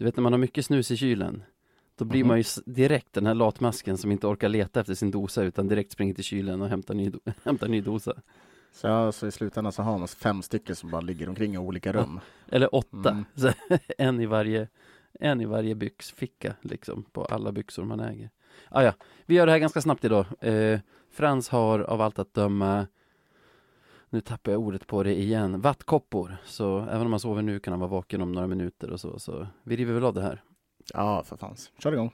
[0.00, 1.42] Du vet när man har mycket snus i kylen,
[1.96, 2.28] då blir Mhm.
[2.28, 5.92] man ju direkt den här latmasken som inte orkar leta efter sin dosa utan direkt
[5.92, 8.14] springer till kylen och hämtar ny, do- hämtar ny dosa.
[8.72, 11.58] Så, ja, så i slutändan så har man fem stycken som bara ligger omkring i
[11.58, 12.20] olika rum.
[12.48, 13.24] Eller åtta, Mm.
[13.34, 13.52] så,
[13.98, 14.68] en, i varje,
[15.20, 18.30] en i varje byxficka liksom, på alla byxor man äger.
[18.68, 18.92] Ah, ja,
[19.26, 20.26] vi gör det här ganska snabbt idag.
[20.40, 20.80] Eh,
[21.12, 22.86] Frans har av allt att döma,
[24.10, 26.36] nu tappar jag ordet på det igen, vattkoppor.
[26.44, 29.18] Så även om han sover nu kan han vara vaken om några minuter och så.
[29.18, 30.42] Så vi river väl av det här.
[30.94, 31.56] Ja, för fan.
[31.78, 32.12] Kör igång.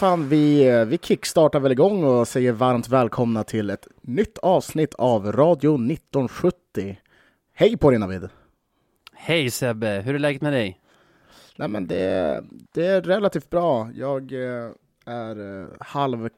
[0.00, 4.38] Vad fan, vi, eh, vi kickstartar väl igång och säger varmt välkomna till ett nytt
[4.38, 7.00] avsnitt av Radio 1970.
[7.52, 8.28] Hej på dig Navid!
[9.12, 10.80] Hej Sebbe, hur är läget med dig?
[11.56, 13.90] Nej men det, det är relativt bra.
[13.94, 14.70] Jag eh,
[15.04, 16.28] är eh, halv,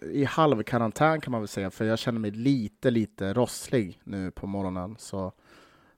[0.00, 4.30] i halv karantän kan man väl säga, för jag känner mig lite, lite rosslig nu
[4.30, 4.96] på morgonen.
[4.98, 5.32] Så,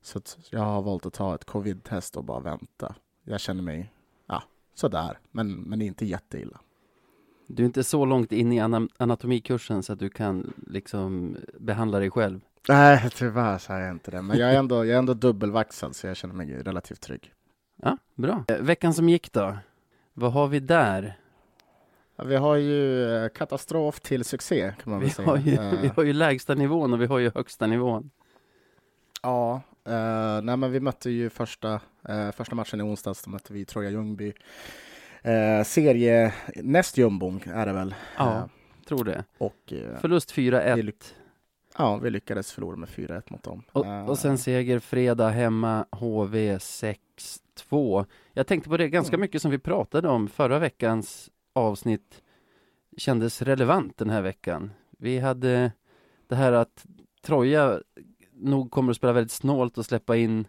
[0.03, 0.21] så
[0.51, 2.95] jag har valt att ta ett covid-test och bara vänta.
[3.25, 3.93] Jag känner mig,
[4.27, 4.43] ja,
[4.75, 6.61] sådär, men, men inte jätteilla.
[7.47, 11.99] Du är inte så långt in i ana- anatomikursen så att du kan liksom behandla
[11.99, 12.41] dig själv.
[12.69, 14.23] Nej, tyvärr så är jag inte det.
[14.23, 17.33] Men jag är ändå, jag är ändå dubbelvaxad, så jag känner mig relativt trygg.
[17.83, 18.45] Ja, bra.
[18.49, 19.57] Eh, Veckan som gick då?
[20.13, 21.19] Vad har vi där?
[22.17, 25.29] Ja, Vi har ju eh, katastrof till succé, kan man väl Vi säga.
[25.29, 28.11] har, ju, Eh, vi har ju lägsta nivån och vi har ju högsta nivån.
[29.23, 33.53] Ja, eh, nej men vi mötte ju första, eh, första matchen i onsdags, då mötte
[33.53, 34.33] vi Troja Ljungby.
[35.25, 37.95] Eh, serie näst jumbon är det väl.
[38.17, 38.45] Ja, Eh,
[38.89, 39.25] tror det.
[39.39, 40.77] och eh, Förlust Vi 4-1.
[40.83, 41.15] lyck-
[41.79, 43.63] ja, vi lyckades förlora med 4-1 mot dem.
[43.73, 48.07] Och, Eh, och sen seger fredag hemma, HV 6-2.
[48.33, 52.23] Jag tänkte på det ganska mycket som vi pratade om förra veckans avsnitt
[52.97, 54.71] kändes relevant den här veckan.
[54.99, 55.73] Vi hade
[56.29, 56.87] det här att
[57.23, 57.81] Troja
[58.33, 60.47] nog kommer att spela väldigt snålt och släppa in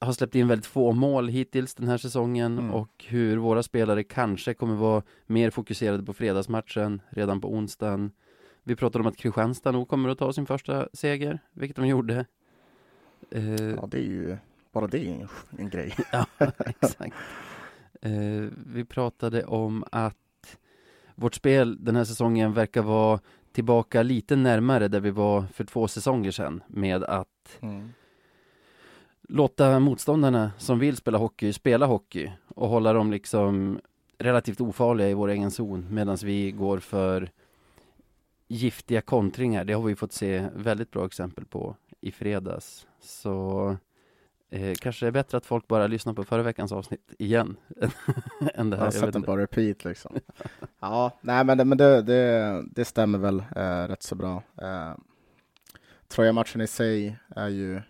[0.00, 2.70] har släppt in väldigt få mål hittills den här säsongen Mm.
[2.74, 8.10] och hur våra spelare kanske kommer vara mer fokuserade på fredagsmatchen redan på onsdagen.
[8.64, 12.24] Vi pratade om att Kristianstad nog kommer att ta sin första seger, vilket de gjorde.
[13.30, 14.36] Eh, ja, det är ju,
[14.72, 15.28] bara det är en,
[15.58, 15.94] en grej.
[16.12, 16.26] Ja,
[16.66, 17.14] exakt.
[18.02, 18.12] Eh,
[18.66, 20.16] vi pratade om att
[21.14, 23.20] vårt spel den här säsongen verkar vara
[23.52, 27.28] tillbaka lite närmare där vi var för två säsonger sedan med att
[27.60, 27.88] Mm.
[29.32, 33.80] Låta motståndarna som vill spela hockey spela hockey och hålla dem liksom
[34.18, 37.30] relativt ofarliga i vår egen zon medan vi går för
[38.48, 39.64] giftiga kontringar.
[39.64, 42.86] Det har vi fått se väldigt bra exempel på i fredags.
[43.00, 43.76] Så
[44.50, 47.56] eh, kanske det är bättre att folk bara lyssnar på förra veckans avsnitt igen
[48.54, 48.84] än det här.
[48.84, 50.16] Jag har sett den på repeat liksom.
[50.80, 54.42] ja, nej men, det, men det, det, det stämmer väl eh, rätt så bra.
[54.62, 54.94] Eh,
[56.08, 57.80] Troja-matchen i sig är ju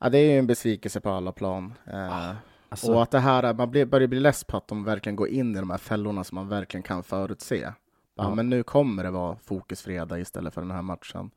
[0.00, 1.74] Ja, det är ju en besvikelse på alla plan.
[1.86, 2.32] Eh,
[2.72, 5.28] Alltså, Och att det här, är- man börjar bli less på att de verkligen går
[5.28, 7.56] in i de här fällorna som man verkligen kan förutse.
[7.60, 7.72] Ja,
[8.14, 8.34] Ja.
[8.34, 11.30] Men nu kommer det vara fokus fredag istället för den här matchen.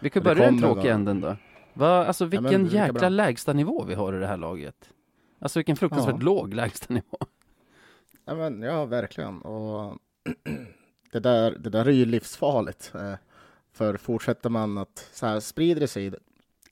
[0.00, 1.36] vi kan börja den tråkiga änden då.
[1.74, 3.08] Va, alltså Ja, vilken men lika jäkla bra.
[3.08, 4.88] lägsta nivå vi har i det här laget.
[5.38, 6.22] Alltså vilken fruktansvärt Ja.
[6.24, 7.18] låg lägsta nivå.
[8.24, 9.42] Ja, men, ja verkligen.
[9.42, 9.98] Och
[11.12, 12.92] det, där, det där är ju livsfarligt.
[12.94, 13.14] Eh,
[13.72, 16.14] för fortsätter man att så här sprider det sig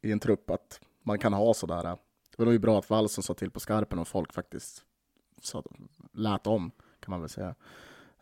[0.02, 1.96] i en trupp att man kan ha sådär.
[2.36, 4.84] Det var ju bra att Wallson sa till på skarpen och folk faktiskt
[5.42, 5.64] så,
[6.12, 7.54] lät om, kan man väl säga.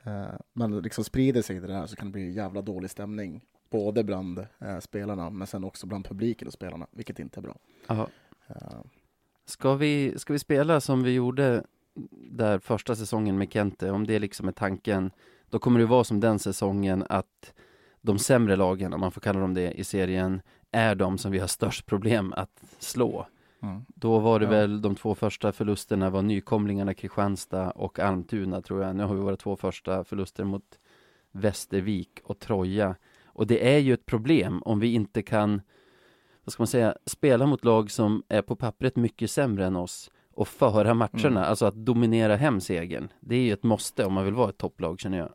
[0.02, 3.44] Eh, Men liksom sprider sig det där så kan det bli jävla dålig stämning.
[3.70, 7.56] Både bland eh, spelarna, men sen också bland publiken och spelarna, vilket inte är bra.
[7.86, 8.08] Ja.
[8.46, 8.80] Eh,
[9.44, 11.64] Ska vi, ska vi spela som vi gjorde
[12.30, 15.10] där första säsongen med Kente, om det liksom är tanken,
[15.50, 17.54] då kommer det vara som den säsongen att
[18.00, 20.42] de sämre lagen, om man får kalla dem det, i serien
[20.72, 23.26] är de som vi har störst problem att slå.
[23.62, 23.84] mm.
[23.88, 24.50] Då var det Ja.
[24.50, 28.96] väl de två första förlusterna var nykomlingarna Kristianstad och Almtuna tror jag.
[28.96, 30.78] Nu har vi våra två första förluster mot
[31.32, 32.94] Västervik och Troja.
[33.26, 35.60] Och det är ju ett problem om vi inte kan,
[36.44, 40.10] vad ska man säga, spela mot lag som är på pappret mycket sämre än oss
[40.34, 41.42] och föra matcherna, Mm.
[41.42, 43.08] alltså att dominera hem segern.
[43.20, 45.28] Det är ju ett måste om man vill vara ett topplag känner jag.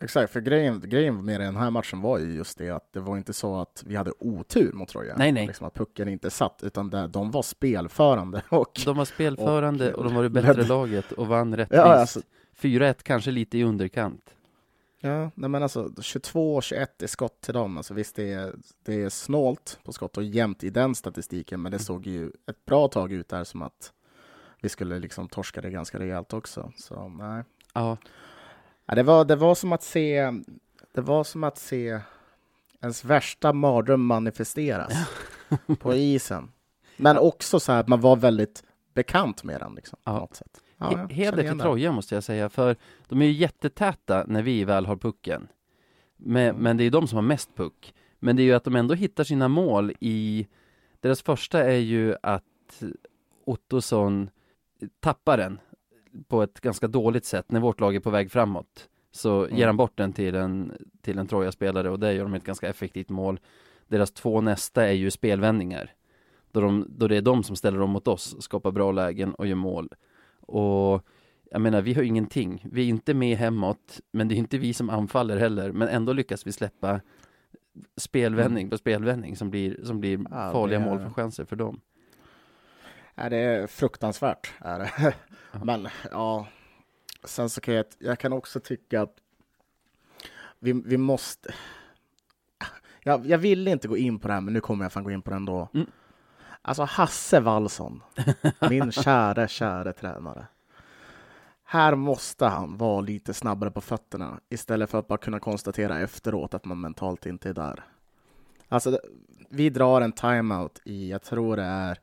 [0.00, 3.16] Exakt, för grejen, grejen med den här matchen var ju just det att det var
[3.16, 5.14] inte så att vi hade otur mot Troja.
[5.18, 5.46] Nej, nej.
[5.46, 8.42] Liksom att pucken inte satt, utan det, de var spelförande.
[8.48, 11.78] Och, De var spelförande och, och de var det bättre ledde- laget och vann rättvist.
[11.78, 12.20] Ja, alltså-
[12.60, 14.34] 4-1 kanske lite i underkant.
[15.00, 17.76] ja, nej men alltså 22-21 i skott till dem.
[17.76, 18.54] Alltså visst, det är,
[18.84, 22.64] det är snålt på skott och jämnt i den statistiken, men det såg ju ett
[22.64, 23.92] bra tag ut där som att
[24.60, 26.72] vi skulle liksom torska det ganska rejält också.
[26.76, 27.44] Så nej.
[27.74, 27.96] Ja,
[28.86, 30.32] Ja, det, var, det var som att se
[30.92, 32.00] Det var som att se
[32.82, 34.92] ens värsta mardröm manifesteras
[35.78, 36.52] på isen.
[36.96, 40.60] Men också så här att man var väldigt bekant med den liksom, på något sätt.
[40.78, 41.60] Ja, He- Heder till.
[41.60, 42.76] Troja måste jag säga, för
[43.08, 45.48] de är ju jättetäta när vi väl har pucken.
[46.16, 46.62] Men, Mm.
[46.62, 47.94] men det är ju de som har mest puck.
[48.18, 50.46] Men det är ju att de ändå hittar sina mål i...
[51.00, 52.82] Deras första är ju att
[53.44, 54.30] Ottosson
[55.00, 55.58] tappar den
[56.28, 58.88] på ett ganska dåligt sätt när vårt lag är på väg framåt.
[59.10, 59.56] Så Mm.
[59.58, 60.72] ger han bort den till en,
[61.02, 63.40] till en Troja-spelare och där gör de ett ganska effektivt mål.
[63.88, 65.90] Deras två nästa är ju spelvändningar.
[66.52, 69.46] Då, de, då det är de som ställer om mot oss, skapar bra lägen och
[69.46, 69.88] gör mål.
[70.40, 71.06] Och
[71.50, 72.66] jag menar, vi har ingenting.
[72.72, 75.72] Vi är inte med hemåt, men det är inte vi som anfaller heller.
[75.72, 77.00] Men ändå lyckas vi släppa
[77.96, 80.26] spelvändning på spelvändning som blir, som blir Mm.
[80.30, 81.80] Ja, farliga det är- målchanser för dem.
[83.18, 84.52] Ja, det är fruktansvärt.
[84.58, 85.14] Är det.
[85.64, 86.46] Men ja,
[87.24, 89.16] sen så kan jag, jag kan också tycka att
[90.58, 91.54] vi, vi måste...
[93.02, 95.10] Jag, jag ville inte gå in på det här, men nu kommer jag fan gå
[95.10, 95.68] in på det ändå.
[95.74, 95.86] Mm.
[96.62, 98.02] Alltså Hasse Wallson,
[98.70, 100.46] min kära, kära tränare.
[101.64, 106.54] Här måste han vara lite snabbare på fötterna istället för att bara kunna konstatera efteråt
[106.54, 107.84] att man mentalt inte är där.
[108.68, 109.00] Alltså,
[109.50, 111.98] vi drar en timeout i, jag tror det är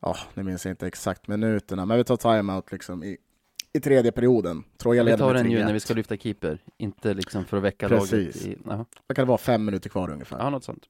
[0.00, 3.16] ja, nu minns jag inte exakt minuterna, men vi tar timeout liksom i,
[3.72, 4.64] i tredje perioden.
[4.76, 5.64] Troja Vi leder tar med den ju 3-1.
[5.64, 8.44] när vi ska lyfta keeper, inte liksom för att väcka Precis.
[8.44, 8.58] laget.
[8.66, 8.84] Ja.
[9.06, 9.38] Vad kan det vara?
[9.38, 10.38] Fem minuter kvar ungefär.
[10.38, 10.82] ja, något sånt.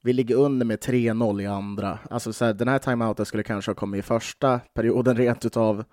[0.00, 1.98] Vi ligger under med 3-0 i andra.
[2.10, 5.84] Alltså så här, den här timeouten skulle kanske ha kommit i första perioden rent utav,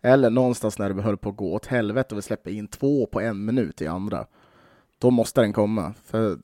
[0.00, 3.06] eller någonstans när det höll på att gå åt helvete och vi släpper in två
[3.06, 4.26] på en minut i andra.
[4.98, 5.94] Då måste den komma.
[6.04, 6.38] För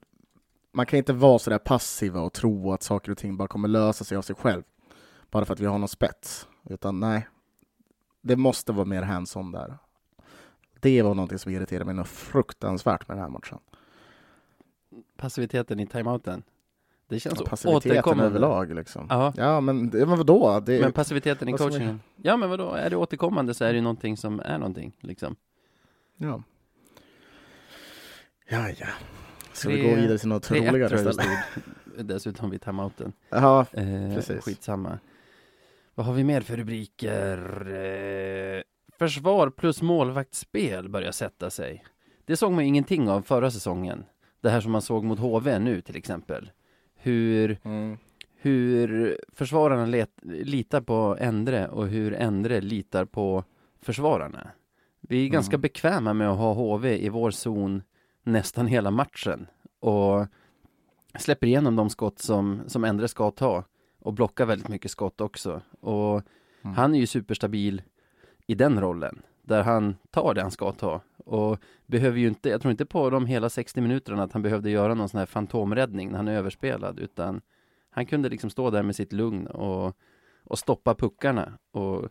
[0.73, 3.69] man kan inte vara så där passiva och tro att saker och ting bara kommer
[3.69, 4.63] lösa sig av sig själv.
[5.31, 6.49] Bara för att vi har någon spets.
[6.71, 7.29] Utan nej,
[8.23, 9.79] det måste vara mer hands-on där.
[10.81, 13.59] Det var någonting som irriterade mig något fruktansvärt med den här matchen.
[15.17, 16.43] Passiviteten i timeouten.
[17.09, 18.25] Det känns Ja, passiviteten återkommande.
[18.25, 19.07] överlag liksom.
[19.11, 20.61] Ja, Ja, men, det- men vadå?
[20.61, 22.01] Det, men passiviteten i som är- coachingen.
[22.17, 22.71] Ja, men vadå?
[22.73, 25.37] Är det återkommande så är det ju någonting som är någonting, liksom.
[26.17, 26.43] Ja.
[28.49, 28.87] Ja, ja.
[29.53, 31.27] Ska vi Tre- gå vidare till något 3-1 roligare istället?
[32.09, 33.13] dessutom vid timeouten.
[33.31, 34.45] Ja, Eh, Precis.
[34.45, 34.99] Skitsamma.
[35.99, 37.67] Vad har vi mer för rubriker?
[37.67, 38.63] Eh,
[38.99, 41.85] försvar plus målvaktsspel börjar sätta sig.
[42.25, 44.05] Det såg man ingenting av förra säsongen.
[44.41, 46.51] Det här som man såg mot HV nu till exempel.
[46.95, 47.99] Hur, mm.
[48.37, 53.45] hur försvararna let, litar på Endre och hur Endre litar på
[53.83, 54.51] försvararna.
[55.01, 55.61] Vi är ganska Mm.
[55.61, 57.83] bekväma med att ha HV i vår zon
[58.23, 59.47] nästan hela matchen
[59.81, 60.27] och
[61.19, 63.65] släpper igenom de skott som, som Endre ska ta
[64.09, 65.61] och blockar väldigt mycket skott också.
[65.81, 66.23] Och
[66.63, 66.77] Mm.
[66.77, 67.83] han är ju superstabil
[68.47, 71.01] i den rollen, där han tar det han ska ta.
[71.17, 74.71] Och behöver ju inte, jag tror inte på de hela 60 minuterna att han behövde
[74.71, 77.41] göra någon sån här fantomräddning när han är överspelad, utan
[77.91, 79.97] han kunde liksom stå där med sitt lugn och,
[80.45, 82.09] och stoppa puckarna och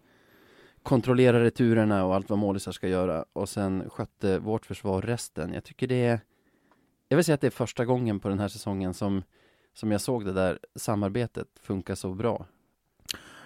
[0.83, 5.53] kontrollera returerna och allt vad målisar ska göra och sen skötte vårt försvar resten.
[5.53, 6.19] Jag tycker det är,
[7.09, 9.23] jag vill säga att det är första gången på den här säsongen som,
[9.77, 12.45] som jag såg det där samarbetet funka så bra.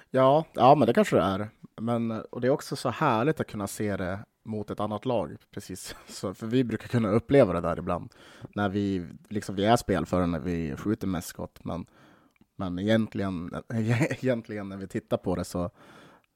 [0.10, 1.50] ja, ja, men det kanske det är.
[1.76, 5.36] Men, och det är också så härligt att kunna se det mot ett annat lag.
[5.52, 5.96] Precis.
[6.08, 8.14] Så, för vi brukar kunna uppleva det där ibland.
[8.56, 11.60] När vi, liksom, vi är spelförare när vi skjuter mest skott.
[11.64, 11.86] Men,
[12.56, 15.70] men egentligen, egentligen när vi tittar på det så,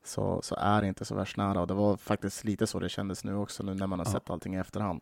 [0.03, 1.61] så, så är det inte så värst nära.
[1.61, 4.11] Och det var faktiskt lite så det kändes nu också, nu när man har Ja.
[4.11, 5.01] sett allting i efterhand.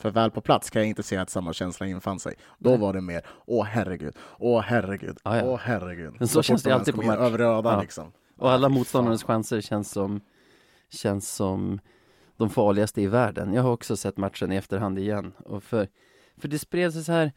[0.00, 2.34] För väl på plats kan jag inte se att samma känsla infann sig.
[2.58, 5.42] Då var det mer, åh herregud, åh herregud, Ja, ja.
[5.44, 6.14] åh herregud.
[6.18, 7.18] Men så fort känns det de alltid på match.
[7.18, 7.80] Över röda Ja.
[7.80, 8.12] liksom.
[8.38, 9.18] Och alla fan.
[9.18, 10.20] chanser känns som,
[10.90, 11.80] känns som
[12.36, 13.52] de farligaste i världen.
[13.54, 15.32] Jag har också sett matchen i efterhand igen.
[15.44, 15.88] Och för,
[16.36, 17.32] för det spred sig så här,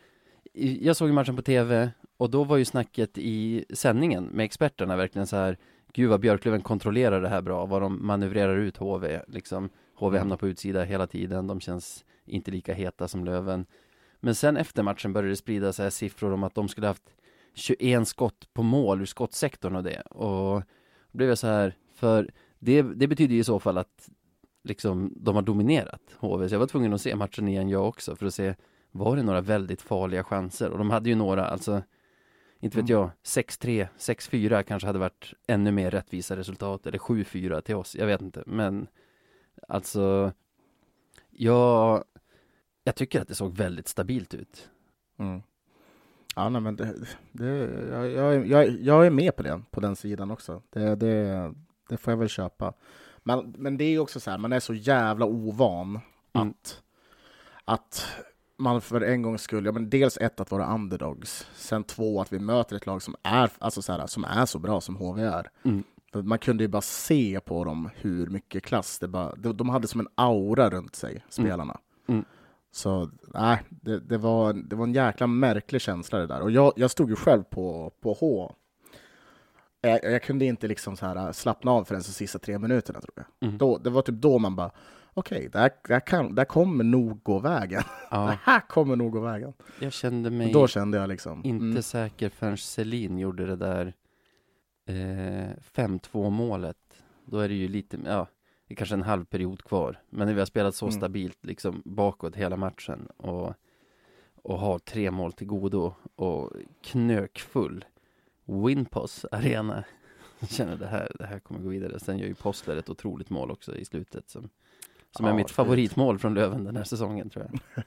[0.82, 5.27] jag såg matchen på tv och då var ju snacket i sändningen med experterna verkligen
[5.27, 5.58] så här,
[5.93, 9.70] gud vad Björklöven kontrollerar det här bra, vad de manövrerar ut HV, liksom.
[9.96, 10.20] HV Mm.
[10.20, 13.65] hamnar på utsida hela tiden, de känns inte lika heta som Löven.
[14.20, 17.15] Men sen efter matchen började det sprida här siffror om att de skulle haft
[17.53, 20.01] 21 skott på mål ur skottsektorn och det.
[20.01, 20.60] Och
[21.12, 24.10] då blev jag så här, för det, det betyder ju i så fall att
[24.63, 26.50] liksom, de har dominerat HV.
[26.50, 28.56] Så jag var tvungen att se matchen igen jag också för att se,
[28.92, 30.70] var det några väldigt farliga chanser?
[30.70, 31.82] Och de hade ju några, alltså,
[32.60, 33.01] inte vet Mm.
[33.01, 38.06] jag, 6-3, 6-4 kanske hade varit ännu mer rättvisa resultat, eller 7-4 till oss, jag
[38.06, 38.88] vet inte, men
[39.68, 40.32] alltså,
[41.30, 42.03] jag,
[42.84, 44.70] jag tycker att det såg väldigt stabilt ut.
[45.20, 45.42] Mm.
[46.36, 46.94] Ja, nej, men det,
[47.32, 47.48] det,
[47.92, 50.62] jag, jag, jag, jag är med på den, på den sidan också.
[50.70, 51.54] Det, det,
[51.90, 52.74] det får jag väl köpa.
[53.24, 56.00] Men, men det är också så här, man är så jävla ovan
[56.36, 56.50] Mm.
[56.50, 56.82] att,
[57.66, 58.08] att
[58.58, 62.34] man för en gångs skull, ja, men dels ett att vara underdogs, sen två att
[62.34, 65.24] vi möter ett lag som är, alltså så, här, som är så bra som HV
[65.24, 65.50] är.
[65.63, 65.84] Mm.
[66.13, 69.88] Man kunde ju bara se på dem hur mycket klass det bara, de, de hade
[69.88, 71.80] som en aura runt sig, spelarna.
[72.08, 72.25] Mm.
[72.75, 76.42] Så nej, det, det, var, det var en jäkla märklig känsla det där.
[76.42, 78.56] Och jag, jag stod ju själv på, på H.
[79.82, 83.13] Jag, jag kunde inte liksom så här slappna av förrän de sista tre minuterna tror
[83.15, 83.25] jag.
[83.48, 83.58] Mm.
[83.58, 84.72] Då, det var typ då man bara,
[85.13, 87.82] okej, det, här, det, här kan- det här kommer nog gå vägen.
[88.12, 89.53] Det Ja, här kommer nog gå vägen.
[89.80, 93.94] jag kände mig Då kände jag liksom, inte mm, säker förrän Selin gjorde det där
[94.88, 96.77] eh, 5-2 målet.
[97.25, 98.27] Då är det ju lite, ja,
[98.74, 100.00] det är kanske en halv period kvar.
[100.10, 100.98] Men när vi har spelat så Mm.
[100.98, 103.53] stabilt liksom bakåt hela matchen och,
[104.42, 106.51] och har tre mål till godo och
[106.82, 107.86] knökfull
[108.46, 109.84] Winpos arena.
[110.39, 112.00] Jag känner det här, det här kommer gå vidare.
[112.00, 114.50] Sen gör ju Postler ett otroligt mål också i slutet som,
[115.12, 115.56] som är Ja, mitt fint.
[115.56, 117.84] favoritmål från Löven den här säsongen tror jag.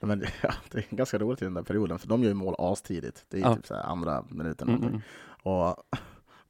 [0.08, 2.54] men, ja, det är ganska roligt i den där perioden, för de gör ju mål
[2.58, 3.24] astidigt.
[3.28, 3.56] Det är Ja.
[3.56, 4.68] typ så andra minuten.
[4.68, 5.00] Mm, mm.
[5.42, 5.76] Och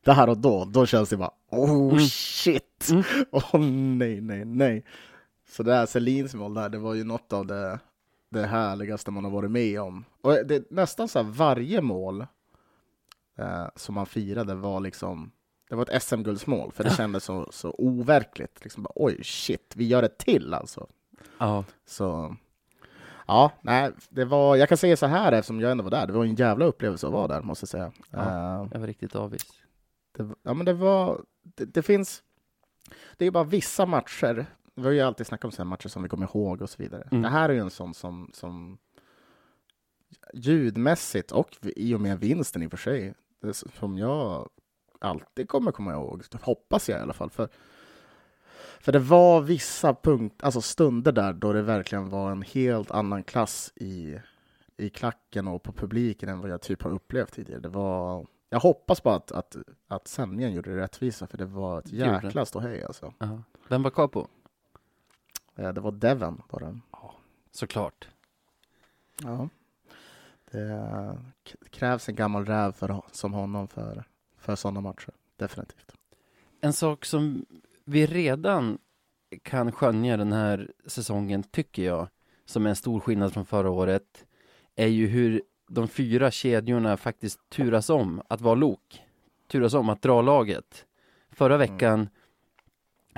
[0.04, 1.98] där och då, då känns det bara oh Mm.
[2.08, 2.88] shit!
[2.90, 3.02] Mm.
[3.30, 3.60] Åh
[3.98, 4.84] nej, nej, nej.
[5.48, 7.78] Så det här Selins mål där, det var ju något av det,
[8.30, 10.04] det härligaste man har varit med om.
[10.22, 12.26] Och det, nästan så här varje mål
[13.38, 15.30] eh, som man firade var liksom
[15.70, 18.64] det var ett SM-guldsmål, för det kändes så, så overkligt.
[18.64, 20.86] Liksom bara, Oj, shit, vi gör ett till alltså.
[21.38, 22.36] Ja, Så
[23.26, 26.12] ja, nej, det var, jag kan säga så här eftersom jag ändå var där, det
[26.12, 27.92] var en jävla upplevelse att vara där måste jag säga.
[28.10, 28.18] Ja.
[28.20, 29.46] Eh, jag var riktigt avis.
[30.12, 31.24] Det, ja, men det var...
[31.42, 32.22] Det, det finns...
[33.16, 34.46] Det är bara vissa matcher.
[34.74, 37.08] Vi har ju alltid snackat om sådana matcher som vi kommer ihåg och så vidare.
[37.10, 37.22] Mm.
[37.22, 38.78] Det här är ju en sån som, som
[40.34, 43.14] ljudmässigt och i och med vinsten i och för sig,
[43.78, 44.48] som jag
[44.98, 46.22] alltid kommer komma ihåg.
[46.42, 47.30] Hoppas jag i alla fall.
[47.30, 47.48] För,
[48.80, 53.24] för det var vissa punkt, alltså stunder där då det verkligen var en helt annan
[53.24, 54.18] klass i,
[54.76, 57.60] i klacken och på publiken än vad jag typ har upplevt tidigare.
[57.60, 59.56] Det var jag hoppas bara att, att,
[59.88, 61.98] att sändningen gjorde det rättvisa, för det var ett den.
[62.24, 63.14] jäkla ståhej alltså.
[63.18, 63.42] Ja.
[63.68, 64.26] Vem var capo?
[65.56, 66.80] Eh, Det var Devon bara.
[67.50, 68.08] Såklart.
[69.22, 69.48] Ja.
[70.50, 71.18] Det
[71.70, 74.04] krävs en gammal räv för, som honom för,
[74.36, 75.12] för sådana matcher.
[75.36, 75.92] Definitivt.
[76.60, 77.46] En sak som
[77.84, 78.78] vi redan
[79.42, 82.08] kan skönja den här säsongen, tycker jag,
[82.44, 84.24] som är en stor skillnad från förra året,
[84.74, 85.42] är ju hur
[85.72, 89.02] de fyra kedjorna faktiskt turas om att vara lok.
[89.48, 90.86] Turas om att dra laget.
[91.30, 92.08] Förra veckan,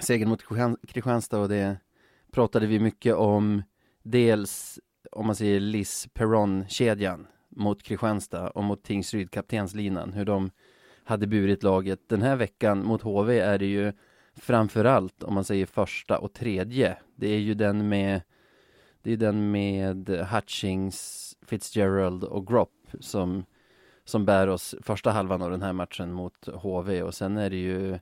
[0.02, 1.76] segern mot Kristian- Kristianstad och det
[2.30, 3.62] pratade vi mycket om,
[4.02, 4.80] dels
[5.12, 10.50] om man säger Liz Perron-kedjan mot Kristianstad och mot Tingsryd, kaptenslinan, hur de
[11.04, 12.08] hade burit laget.
[12.08, 13.92] Den här veckan mot HV är det ju
[14.36, 16.96] framförallt om man säger första och tredje.
[17.16, 18.22] Det är ju den med
[19.02, 23.44] det är den med Hutchings, Fitzgerald och Gropp som
[24.04, 27.56] som bär oss första halvan av den här matchen mot HV och sen är det
[27.56, 27.98] ju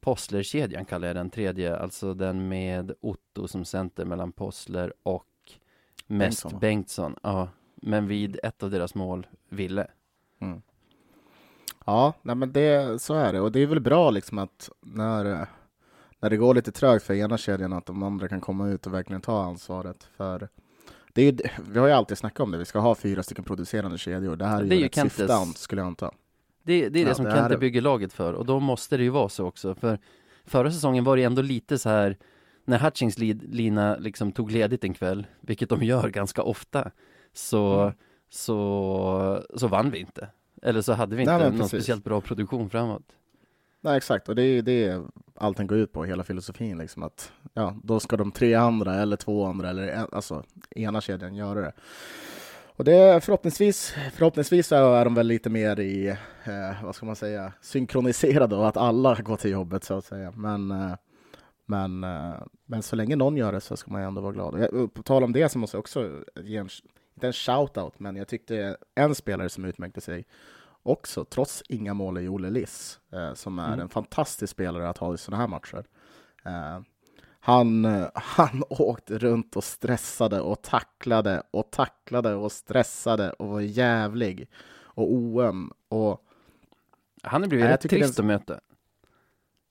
[0.00, 5.26] Postler-kedjan kallar jag den tredje, alltså den med Otto som center mellan Postler och
[6.06, 6.60] mest Bengtsson?
[6.60, 7.16] Bengtsson.
[7.22, 9.86] Ja, men vid ett av deras mål, Ville.
[10.38, 10.62] Mm.
[11.84, 13.40] Ja, nej men det, så är det.
[13.40, 15.46] Och det är väl bra liksom att när,
[16.18, 18.94] när det går lite trögt för ena kedjan att de andra kan komma ut och
[18.94, 20.08] verkligen ta ansvaret.
[20.16, 20.48] För
[21.12, 21.38] det är ju,
[21.72, 24.36] vi har ju alltid snackat om det, vi ska ha fyra stycken producerande kedjor.
[24.36, 26.10] Det här är ju, Det är ju rätt Kentes- syftan, skulle jag anta.
[26.62, 28.96] Det, det är det Ja, som det Kente är- bygger laget för och då måste
[28.96, 29.98] det ju vara så också för
[30.44, 32.16] Förra säsongen var det ändå lite så här
[32.64, 36.90] När Hutchings lina liksom tog ledigt en kväll Vilket de gör ganska ofta
[37.32, 37.94] Så, Mm.
[38.28, 40.28] så, så vann vi inte
[40.62, 41.78] Eller så hade vi Nej, inte men någon precis.
[41.80, 43.02] speciellt bra produktion framåt
[43.80, 44.28] Nej, exakt.
[44.28, 45.02] Och det är ju det
[45.40, 46.78] allting går ut på, hela filosofin.
[46.78, 51.00] Liksom att, ja, då ska de tre andra, eller två andra, eller en, alltså ena
[51.00, 51.72] kedjan göra det.
[52.76, 56.08] Och det förhoppningsvis, förhoppningsvis så är de väl lite mer i,
[56.44, 60.32] eh, vad ska man säga, synkroniserade och att alla går till jobbet så att säga.
[60.36, 60.92] Men, eh,
[61.66, 62.34] men, eh,
[62.66, 64.54] men så länge någon gör det så ska man ju ändå vara glad.
[64.54, 66.10] Och jag- och På tal om det så måste jag också
[66.44, 66.68] ge en,
[67.14, 70.24] inte en shout-out, men jag tyckte en spelare som utmärkte sig
[70.82, 73.80] också, trots inga mål i Olle Liss, eh, som är Mm.
[73.80, 75.84] en fantastisk spelare att ha i sådana här matcher.
[76.44, 76.80] Eh,
[77.42, 83.60] Han, eh, han åkte runt och stressade och tacklade och tacklade och stressade och var
[83.60, 85.72] jävlig och oöm.
[85.88, 86.24] Och
[87.22, 88.60] Han har blivit jag rätt trist det- att möta.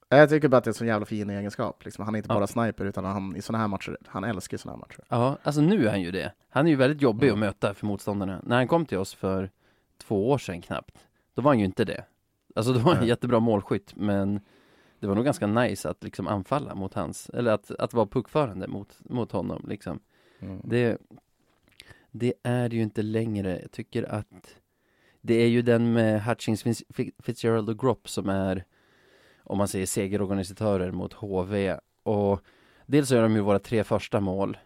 [0.09, 1.85] jag tycker bara att det är en så jävla fin egenskap.
[1.85, 2.35] Liksom, han är inte Ja.
[2.35, 5.03] bara sniper utan han i såna här matcher, han älskar såna här matcher.
[5.09, 6.33] Ja, alltså nu är han ju det.
[6.49, 7.33] Han är ju väldigt jobbig Mm.
[7.35, 8.39] att möta för motståndarna.
[8.43, 9.49] När han kom till oss för
[9.99, 12.05] två år sedan knappt, då var han ju inte det.
[12.55, 14.39] Alltså då var han en jättebra målskytt, men
[14.99, 18.67] det var nog ganska nice att liksom anfalla mot hans, eller att, att vara puckförande
[18.67, 19.99] mot, mot honom liksom.
[20.39, 20.61] Mm.
[20.63, 20.97] Det,
[22.11, 23.59] det är det ju inte längre.
[23.61, 24.55] Jag tycker att
[25.21, 28.65] det är ju den med Hutchings, Fitz- Fitzgerald och Gropp som är,
[29.43, 31.77] om man säger segerorganisatörer mot HV.
[32.03, 32.41] Och
[32.85, 34.57] dels så gör de ju våra tre första mål.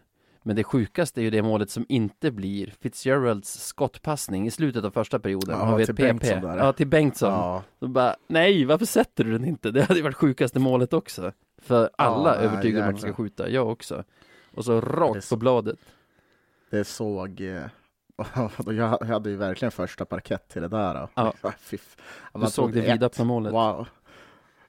[0.46, 4.90] Men det sjukaste är ju det målet som inte blir Fitzgeralds skottpassning i slutet av
[4.90, 5.58] första perioden.
[5.58, 6.02] Ja, till PP.
[6.02, 6.58] Bengtsson där.
[6.58, 7.32] Ja, till Bengtsson.
[7.32, 9.70] Ja, Så bara, nej, varför sätter du den inte?
[9.70, 11.32] Det hade ju varit sjukaste målet också.
[11.58, 14.04] För alla Ja, övertygade om att de ska skjuta, jag också.
[14.54, 15.78] Och så rakt på bladet.
[16.70, 17.40] det såg...
[17.40, 17.62] eh,
[18.66, 20.94] jag hade ju verkligen första parkett till det där.
[20.94, 21.08] Då.
[21.14, 21.34] Ja.
[21.70, 21.78] Du
[22.40, 23.52] man såg det vidöppna målet.
[23.52, 23.88] Wow.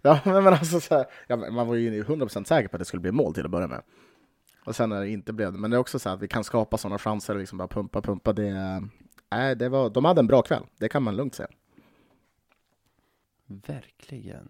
[0.01, 3.01] Ja, men alltså så här, ja, man var ju 100% säker på att det skulle
[3.01, 3.81] bli mål till att börja med.
[4.65, 5.59] Och sen när det inte blev det.
[5.59, 7.67] Men det är också så här att vi kan skapa sådana chanser och liksom bara
[7.67, 8.33] pumpa, pumpa.
[8.33, 8.49] Det,
[9.31, 10.63] äh, det var, de hade en bra kväll.
[10.77, 11.49] Det kan man lugnt säga.
[13.45, 14.49] Verkligen.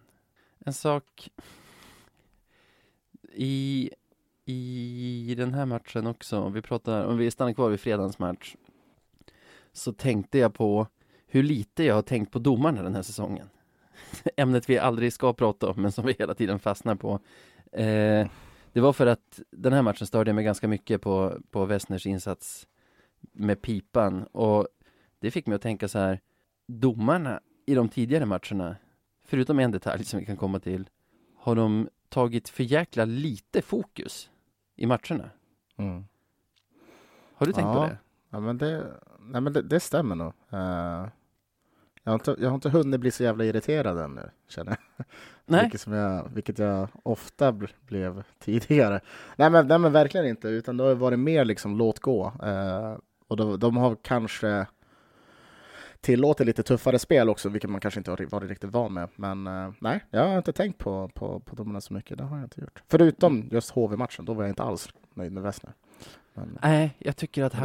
[0.59, 1.29] En sak
[3.33, 3.89] i,
[4.45, 8.55] i den här matchen också, om vi pratar, om vi stannar kvar vid fredagens match,
[9.71, 10.87] så tänkte jag på
[11.27, 13.49] hur lite jag har tänkt på domarna den här säsongen.
[14.37, 17.19] Ämnet vi aldrig ska prata om, men som vi hela tiden fastnar på.
[17.71, 18.27] Eh,
[18.75, 22.05] det var för att den här matchen störde jag mig ganska mycket på, på Westners
[22.05, 22.67] insats
[23.31, 24.67] med pipan och
[25.19, 26.19] det fick mig att tänka så här,
[26.67, 28.75] domarna i de tidigare matcherna
[29.23, 30.89] förutom en detalj som vi kan komma till,
[31.37, 34.29] har de tagit för jäkla lite fokus
[34.75, 35.29] i matcherna.
[35.77, 36.05] Mm.
[37.33, 37.87] Har du tänkt på Ja.
[37.87, 37.97] det?
[38.29, 40.33] Ja, men det, nej, men det, det stämmer nog.
[40.49, 41.07] Eh,
[42.05, 45.05] jag, har inte, jag har inte hunnit bli så jävla irriterad ännu, känner jag.
[45.45, 49.01] Nej, Vilket, som jag, vilket jag ofta bl- blev tidigare.
[49.35, 52.33] Nej men, nej men verkligen inte, utan det har varit mer liksom låt gå.
[52.43, 54.67] Eh, och de, de har kanske
[56.01, 59.09] tillåtit lite tuffare spel också, vilket man kanske inte har varit riktigt van med.
[59.15, 62.37] Men eh, nej, jag har inte tänkt på, på, på domarna så mycket, det har
[62.37, 62.83] jag inte gjort.
[62.87, 65.73] Förutom just HV-matchen, då var jag inte alls nöjd med Westner.
[66.33, 67.63] Men nej, jag tycker att han.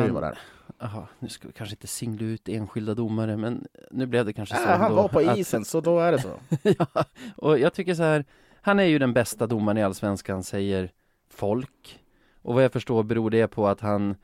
[0.80, 4.56] Aha, nu ska vi kanske inte singla ut enskilda domare, men nu blev det kanske
[4.56, 6.38] så Äh, han var på att- isen, så då är det så.
[6.78, 7.04] ja,
[7.36, 8.24] och jag tycker så här,
[8.60, 10.92] han är ju den bästa domaren i Allsvenskan, säger
[11.30, 12.00] folk.
[12.42, 14.14] Och vad jag förstår beror det på att han,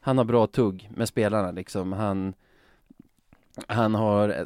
[0.00, 1.92] han har bra tugg med spelarna liksom.
[1.92, 2.34] Han,
[3.66, 4.44] han har, eh,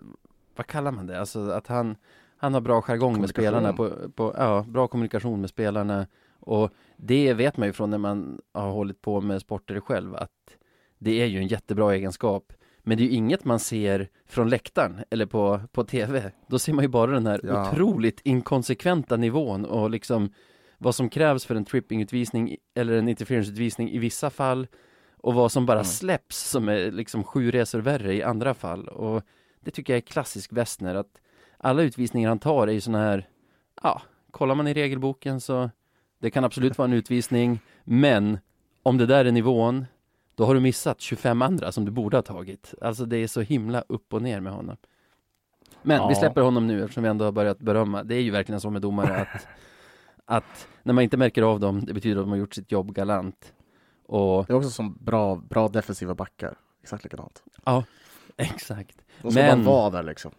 [0.57, 1.21] vad kallar man det?
[1.21, 1.97] Alltså att han,
[2.37, 6.07] han har bra jargong med spelarna, på, på, ja, bra kommunikation med spelarna.
[6.41, 10.57] Och det vet man ju från när man har hållit på med sporter själv, att
[11.01, 12.53] det är ju en jättebra egenskap.
[12.83, 16.33] Men det är ju inget man ser från läktaren eller på, på tv.
[16.49, 17.71] Då ser man ju bara den här Ja.
[17.71, 20.33] otroligt inkonsekventa nivån och liksom
[20.79, 24.67] vad som krävs för en trippingutvisning eller en interferenceutvisning i vissa fall
[25.17, 25.85] och vad som bara Mm.
[25.85, 28.89] släpps som är liksom sju resor värre i andra fall.
[28.89, 29.23] Och
[29.61, 31.21] det tycker jag är klassisk Westner att
[31.59, 33.29] alla utvisningar han tar är ju såna här,
[33.83, 35.71] ja, kollar man i regelboken så
[36.21, 38.39] det kan absolut vara en utvisning, men
[38.83, 39.87] om det där är nivån,
[40.41, 42.75] då har du missat 25 andra som du borde ha tagit.
[42.81, 44.77] Alltså det är så himla upp och ner med honom.
[45.83, 46.21] Men vi Ja.
[46.21, 48.03] släpper honom nu eftersom vi ändå har börjat berömma.
[48.05, 49.47] Det är ju verkligen så med domare att,
[50.25, 52.93] att när man inte märker av dem, det betyder att de har gjort sitt jobb
[52.95, 53.53] galant.
[54.07, 56.55] Och Det är också som bra, bra defensiva backar.
[56.83, 57.43] Exakt likadant.
[58.37, 58.97] exakt.
[59.23, 60.31] De ska Men- bara vara där liksom.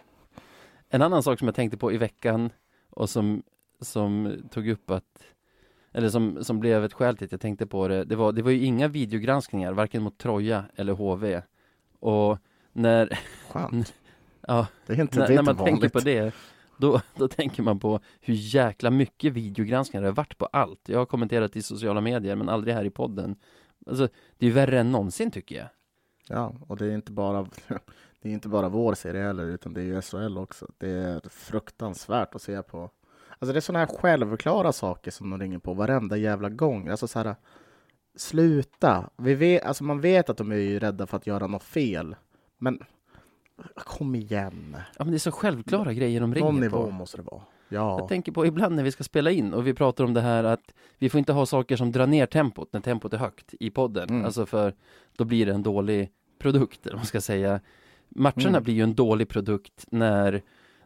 [0.89, 2.49] En annan sak som jag tänkte på i veckan
[2.89, 3.43] och som,
[3.81, 5.23] som tog upp att
[5.91, 8.41] eller som, som blev ett skäl till att jag tänkte på det, det var, det
[8.41, 11.41] var ju inga videogranskningar, varken mot Troja eller HV.
[11.99, 12.37] Och
[12.73, 13.93] när, Skönt.
[14.47, 15.93] ja, Det är inte, när, det är när man tänker vanligt.
[15.93, 16.33] på det,
[16.77, 20.89] då, då tänker man på hur jäkla mycket videogranskningar det har varit på allt.
[20.89, 23.35] Jag har kommenterat i sociala medier, men aldrig här i podden.
[23.87, 25.67] Alltså, det är ju värre än någonsin tycker jag.
[26.27, 27.47] Ja, och det är inte bara
[28.21, 30.67] det är inte bara vår serie heller, utan det är ju SHL också.
[30.77, 32.91] Det är fruktansvärt att se på.
[33.41, 36.87] Alltså det är sådana här självklara saker som de ringer på varenda jävla gång.
[36.87, 37.35] Alltså så här,
[38.15, 39.09] sluta.
[39.17, 42.15] Vi vet, alltså man vet att de är ju rädda för att göra något fel,
[42.57, 42.79] men
[43.75, 44.77] kom igen.
[44.97, 46.91] Ja, men det är så självklara grejer de Någon ringer nivå på.
[46.91, 47.41] måste det vara.
[47.69, 50.21] Ja, Jag tänker på ibland när vi ska spela in och vi pratar om det
[50.21, 53.53] här att vi får inte ha saker som drar ner tempot när tempot är högt
[53.59, 54.09] i podden.
[54.09, 54.25] Mm.
[54.25, 54.73] Alltså för
[55.17, 57.59] då blir det en dålig produkt, eller man ska säga.
[58.09, 58.63] Matcherna Mm.
[58.63, 60.41] blir ju en dålig produkt när,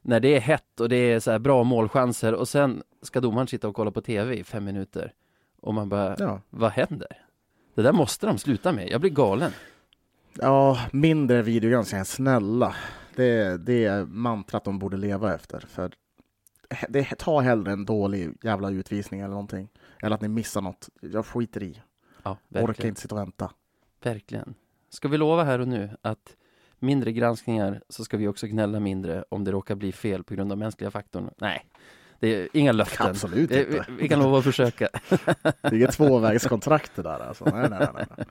[0.07, 3.47] när det är hett och det är så här bra målchanser och sen ska domaren
[3.47, 5.13] sitta och kolla på tv i fem minuter.
[5.61, 6.41] Och man bara, Ja.
[6.49, 7.07] vad händer?
[7.75, 9.51] Det där måste de sluta med, jag blir galen.
[10.33, 12.75] Ja, mindre videogranskningar, snälla.
[13.15, 15.59] Det, det är mantrat de borde leva efter.
[15.59, 15.91] För
[16.89, 19.69] det, ta hellre en dålig jävla utvisning eller någonting.
[20.01, 20.89] Eller att ni missar något.
[21.01, 21.81] Jag skiter i.
[22.23, 23.51] Ja, Orkar inte sitta och vänta.
[24.03, 24.55] verkligen.
[24.89, 26.35] Ska vi lova här och nu att
[26.79, 30.51] mindre granskningar så ska vi också gnälla mindre om det råkar bli fel på grund
[30.51, 31.29] av mänskliga faktorn?
[31.37, 31.65] Nej,
[32.19, 33.07] det är inga löften.
[33.07, 33.65] Absolut inte.
[33.69, 34.89] vi, vi kan lova att försöka.
[35.61, 37.45] Det är inget tvåvägskontrakt det där alltså.
[37.45, 38.25] Nej, nej, nej, nej.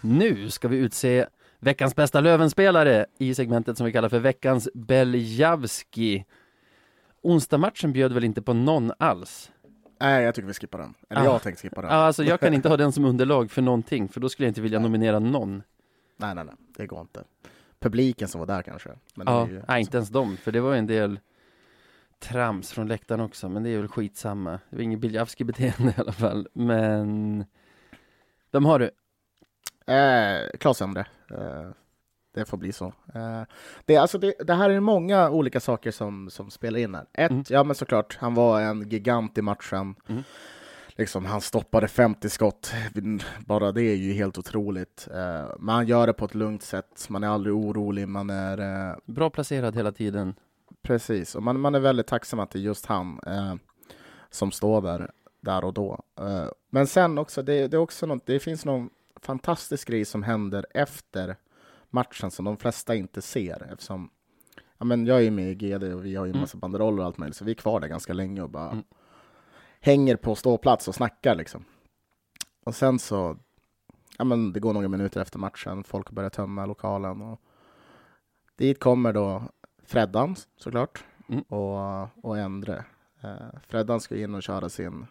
[0.00, 1.26] Nu ska vi utse
[1.60, 6.24] veckans bästa Lövenspelare i segmentet som vi kallar för veckans Beljavski.
[7.24, 9.50] Onsdagmatchen bjöd väl inte på någon alls?
[10.00, 10.94] Nej, jag tycker vi skippar den.
[11.10, 11.24] Eller Ah.
[11.24, 11.90] jag tänkte skippa den.
[11.90, 14.50] Ja, alltså jag kan inte ha den som underlag för någonting, för då skulle jag
[14.50, 15.62] inte vilja nominera någon.
[16.16, 16.54] Nej, nej, nej.
[16.76, 17.24] Det går inte.
[17.78, 18.90] Publiken som var där kanske.
[19.14, 19.62] Men är ju...
[19.68, 21.20] nej, inte ens dem, för det var en del
[22.18, 24.50] trams från läktaren också, men det är väl skitsamma.
[24.70, 27.44] Det var inget Biljavski-beteende i alla fall, men
[28.50, 28.90] de har du.
[29.92, 31.06] Eh, Klas Endre.
[31.30, 31.70] Eh,
[32.34, 32.86] det får bli så.
[33.14, 33.42] Eh,
[33.84, 37.06] det, alltså det, det här är många olika saker som, som spelar in här.
[37.12, 37.44] Ett, Mm.
[37.48, 39.94] ja men såklart, han var en gigant i matchen.
[40.08, 40.22] Mm.
[40.96, 42.72] Liksom, han stoppade 50 skott.
[43.46, 45.08] Bara det är ju helt otroligt.
[45.10, 47.06] Eh, men han gör det på ett lugnt sätt.
[47.08, 48.08] Man är aldrig orolig.
[48.08, 50.34] Man är eh, Bra placerad hela tiden.
[50.82, 53.20] Precis, och man, man är väldigt tacksam att det är just han
[54.30, 56.02] som står där, där och då.
[56.70, 58.90] Men sen också, det, det, är också något, det finns någon
[59.22, 61.36] fantastisk grej som händer efter
[61.94, 64.10] matchen som de flesta inte ser eftersom
[64.78, 66.40] ja, men jag är med i GD och vi har ju en Mm.
[66.40, 68.84] massa banderoller och allt möjligt, så vi är kvar där ganska länge och bara Mm.
[69.80, 71.64] hänger på ståplats och snackar liksom.
[72.64, 73.36] Och sen så,
[74.18, 77.40] ja men det går några minuter efter matchen, folk börjar tömma lokalen och
[78.56, 79.42] dit kommer då
[79.84, 81.42] Freddan såklart Mm.
[81.42, 82.84] och, och Endre.
[83.22, 85.06] Eh, Freddan ska in och köra sin,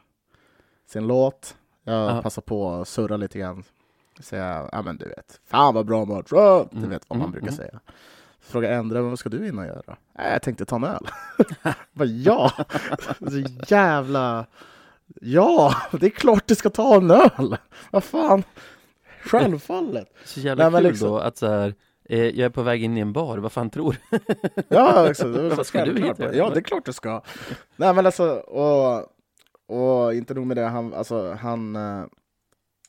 [0.86, 1.58] sin låt.
[1.84, 2.22] Jag Ja.
[2.22, 3.63] passar på att surra lite grann.
[4.19, 6.67] Säga, ja men du vet, fan vad bra match, oh!
[6.71, 6.89] du Mm.
[6.89, 7.58] vet vad man Mm, brukar mm.
[7.58, 7.80] säga.
[8.41, 9.97] Så frågar Endre, vad ska du in och göra?
[10.17, 11.08] Nej, jag tänkte ta en öl.
[11.93, 12.52] Vad ja,
[13.19, 14.45] så jävla...
[15.21, 17.58] Ja, det är klart du ska ta en öl!
[17.91, 18.43] Vad fan,
[19.23, 20.08] självfallet.
[20.26, 21.73] Så jävla Nej, kul liksom- då att så här,
[22.10, 24.19] eh, jag är på väg in i en bar, vad fan tror du?
[24.67, 26.15] Ja, alltså, Vad ska du hit?
[26.34, 27.21] Ja, det är klart du ska.
[27.76, 29.06] Nej, men alltså, och,
[29.67, 32.04] och inte nog med det, han, alltså, han, eh,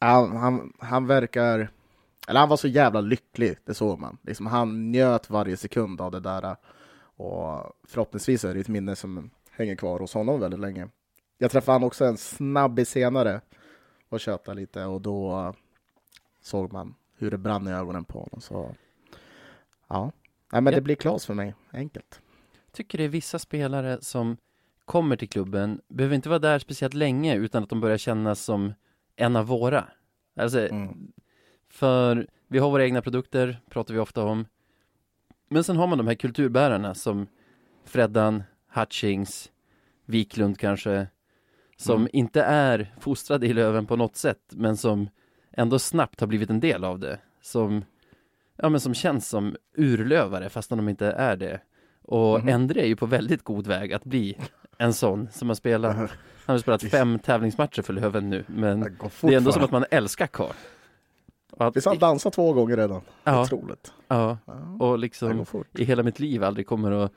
[0.04, 1.68] han, han, han verkar,
[2.28, 4.18] eller han var så jävla lycklig, det såg man.
[4.22, 6.56] Liksom, han njöt varje sekund av det där.
[7.16, 10.88] Och förhoppningsvis är det ett minne som hänger kvar hos honom väldigt länge.
[11.38, 13.40] Jag träffade han också en snabbis senare
[14.08, 15.54] och tjötade lite och då
[16.42, 18.40] såg man hur det brann i ögonen på honom.
[18.40, 18.74] Så,
[19.88, 20.12] ja.
[20.52, 22.20] Nej, men det blir Klas för mig, enkelt.
[22.72, 24.36] tycker det är vissa spelare som
[24.84, 28.72] kommer till klubben, behöver inte vara där speciellt länge utan att de börjar kännas som
[29.16, 29.84] en av våra.
[30.36, 31.12] Alltså, Mm.
[31.68, 34.46] för vi har våra egna produkter, pratar vi ofta om.
[35.48, 37.26] Men sen har man de här kulturbärarna som
[37.84, 38.42] Freddan,
[38.74, 39.50] Hutchings,
[40.06, 41.06] Wiklund kanske,
[41.76, 42.08] som Mm.
[42.12, 45.08] inte är fostrade i Löven på något sätt, men som
[45.52, 47.18] ändå snabbt har blivit en del av det.
[47.40, 47.84] Som,
[48.56, 51.60] ja men som känns som urlövare fastän de inte är det.
[52.02, 52.48] Och Mhm.
[52.48, 54.38] Endre är ju på väldigt god väg att bli
[54.78, 55.96] en sån som har spelat,
[56.46, 59.70] han har spelat fem tävlingsmatcher för Löven nu, men Det det är ändå som att
[59.70, 60.52] man älskar Karl.
[61.58, 63.00] Att- Visst har han dansat två gånger redan?
[63.24, 63.92] Ja, Otroligt.
[64.08, 64.38] ja,
[64.80, 65.46] och liksom
[65.78, 67.12] i hela mitt liv aldrig kommer att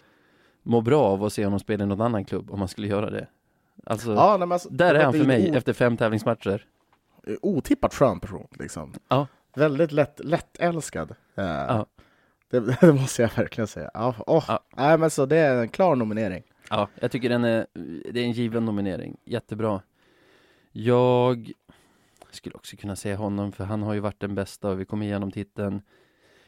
[0.64, 3.10] må bra av att se honom spela i någon annan klubb om man skulle göra
[3.10, 3.28] det.
[3.86, 6.66] Alltså, Ja, nej, alltså, där är han för mig efter fem tävlingsmatcher.
[7.42, 8.94] Otippat skön person, liksom.
[9.08, 9.28] Ja.
[9.56, 11.12] Väldigt lätt, lättälskad.
[11.36, 11.86] Eh, Ja.
[12.50, 13.92] det, det måste jag verkligen säga.
[13.94, 14.44] Ja, åh.
[14.48, 14.60] Ja.
[14.78, 16.44] Nej, men så det är en klar nominering.
[16.70, 17.68] Ja, jag tycker den är,
[18.12, 19.18] det är en given nominering.
[19.26, 19.82] Jättebra.
[20.72, 21.52] Jag
[22.32, 25.06] skulle också kunna säga honom, för han har ju varit den bästa och vi kommer
[25.06, 25.82] igenom titeln.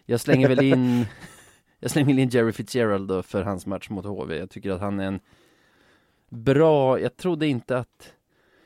[0.06, 1.06] Jag slänger väl in,
[1.80, 4.38] jag slänger väl in Jerry Fitzgerald då för hans match mot HV.
[4.38, 5.20] Jag tycker att han är en
[6.30, 8.14] bra, jag trodde inte att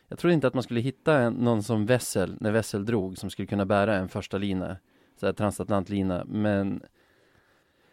[0.08, 3.30] jag trodde inte att man skulle hitta en, någon som Wessel, när Wessel drog, som
[3.30, 4.78] skulle kunna bära en första lina,
[5.20, 6.84] så här transatlantlina, men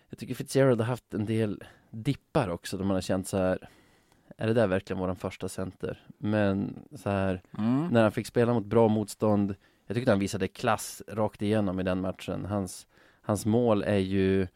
[0.09, 3.69] jag tycker Fitzgerald har haft en del dippar också, då man har känt så här
[4.37, 5.99] är det där verkligen våran första center?
[6.19, 7.43] Men så här,
[7.93, 9.55] när han fick spela mot bra motstånd,
[9.87, 12.45] jag tyckte han visade klass rakt igenom i den matchen.
[12.45, 12.87] Hans,
[13.23, 14.47] hans mål är ju,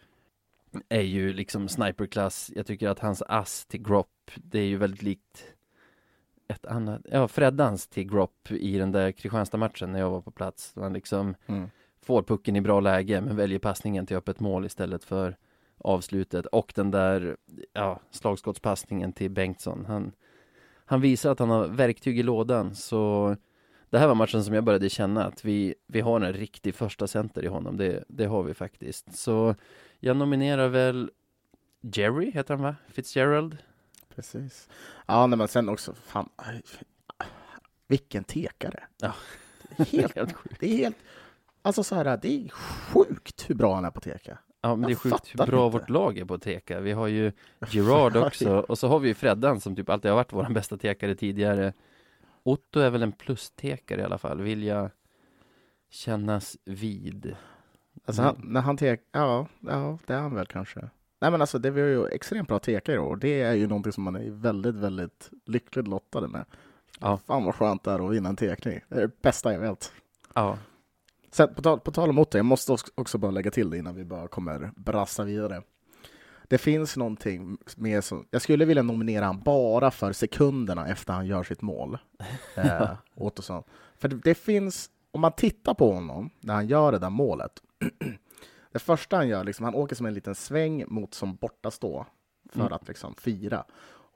[0.88, 2.50] är ju liksom sniperklass.
[2.54, 5.44] Jag tycker att hans ass till Gropp, det är ju väldigt likt
[6.48, 10.72] ett annat, ja Freddans till Gropp i den där Kristianstad-matchen när jag var på plats.
[10.76, 11.70] Han liksom Mm.
[12.02, 15.36] får pucken i bra läge men väljer passningen till öppet mål istället för
[15.84, 17.36] avslutet och den där
[17.72, 19.84] ja, slagskottspassningen till Bengtsson.
[19.84, 20.12] Han,
[20.84, 23.36] han visar att han har verktyg i lådan så
[23.90, 27.06] det här var matchen som jag började känna att vi, vi har en riktig första
[27.06, 27.76] center i honom.
[27.76, 29.16] Det, det har vi faktiskt.
[29.16, 29.54] Så
[30.00, 31.10] jag nominerar väl
[31.80, 32.76] Jerry, heter han va?
[32.88, 33.56] Fitzgerald?
[34.14, 34.68] Precis.
[35.06, 36.28] Ja, nej, men sen också, fan,
[37.88, 38.84] vilken tekare!
[39.00, 39.14] Ja.
[39.76, 40.60] Helt, Helt sjukt.
[40.60, 40.96] det är helt,
[41.62, 44.38] alltså så här, det är sjukt hur bra han är på teka.
[44.64, 45.78] Ja, men det är sjukt hur bra inte.
[45.78, 46.80] vårt lag är på att teka.
[46.80, 47.32] Vi har ju
[47.68, 50.76] Gerard också och så har vi ju Freddan som typ alltid har varit vår bästa
[50.76, 51.72] tekare tidigare.
[52.42, 54.90] Otto är väl en plustekare i alla fall, vill jag
[55.90, 57.36] kännas vid.
[58.04, 60.80] Alltså han, när han tek, ja, ja, det är han väl kanske.
[61.20, 64.04] Nej men alltså det var ju extremt bra tekare och det är ju någonting som
[64.04, 66.44] man är väldigt, väldigt lyckligt lottade med.
[67.00, 67.18] Ja.
[67.26, 68.80] Fan vad skönt det är att vinna en tekning.
[68.88, 69.92] Det är det bästa jag vet.
[70.34, 70.58] Ja,
[71.34, 73.94] Sen på tal, på tal om Otto, jag måste också- bara lägga till det innan
[73.94, 75.62] vi bara kommer brassa vidare.
[76.48, 81.26] Det finns någonting med som, jag skulle vilja nominera han bara för sekunderna efter han
[81.26, 81.98] gör sitt mål.
[82.56, 83.62] Eh, Ottosson.
[83.98, 87.52] För det, det finns, om man tittar på honom när han gör det där målet.
[88.72, 92.06] det första han gör, liksom, han åker som en liten sväng mot som bortastå
[92.52, 92.72] för Mm.
[92.72, 93.64] att liksom fira.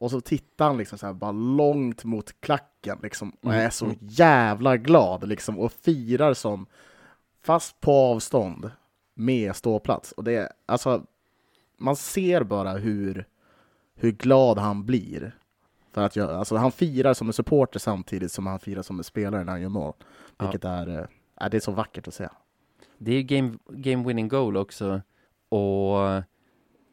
[0.01, 3.71] Och så tittar han liksom så här bara långt mot klacken liksom, och Mm, är
[3.71, 6.67] så jävla glad liksom, och firar som
[7.49, 8.71] fast på avstånd
[9.15, 10.13] med ståplats.
[10.13, 11.03] Och det är, alltså,
[11.79, 13.27] man ser bara hur,
[13.95, 15.37] hur glad han blir.
[15.93, 19.05] För att jag, alltså, han firar som en supporter samtidigt som han firar som en
[19.05, 19.93] spelare när han gör mål.
[19.99, 20.45] Ja.
[20.45, 21.05] Vilket är, eh,
[21.37, 22.29] är, det är så vackert att se.
[22.99, 25.01] det är ju game, game winning goal också
[25.49, 26.23] och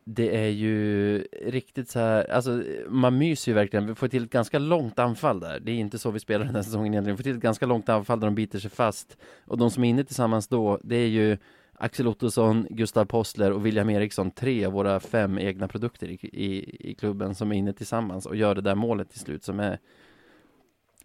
[0.07, 4.29] det är ju riktigt så här, alltså man myser ju verkligen, vi får till ett
[4.29, 5.59] ganska långt anfall där.
[5.59, 7.65] Det är inte så vi spelar den här säsongen egentligen, vi får till ett ganska
[7.65, 9.17] långt anfall där de biter sig fast.
[9.45, 11.37] Och de som är inne tillsammans då, det är ju
[11.77, 16.77] Axel Ottosson, Gustav Postler och William Eriksson, tre av våra fem egna produkter i, i,
[16.91, 19.79] i klubben som är inne tillsammans och gör det där målet till slut som är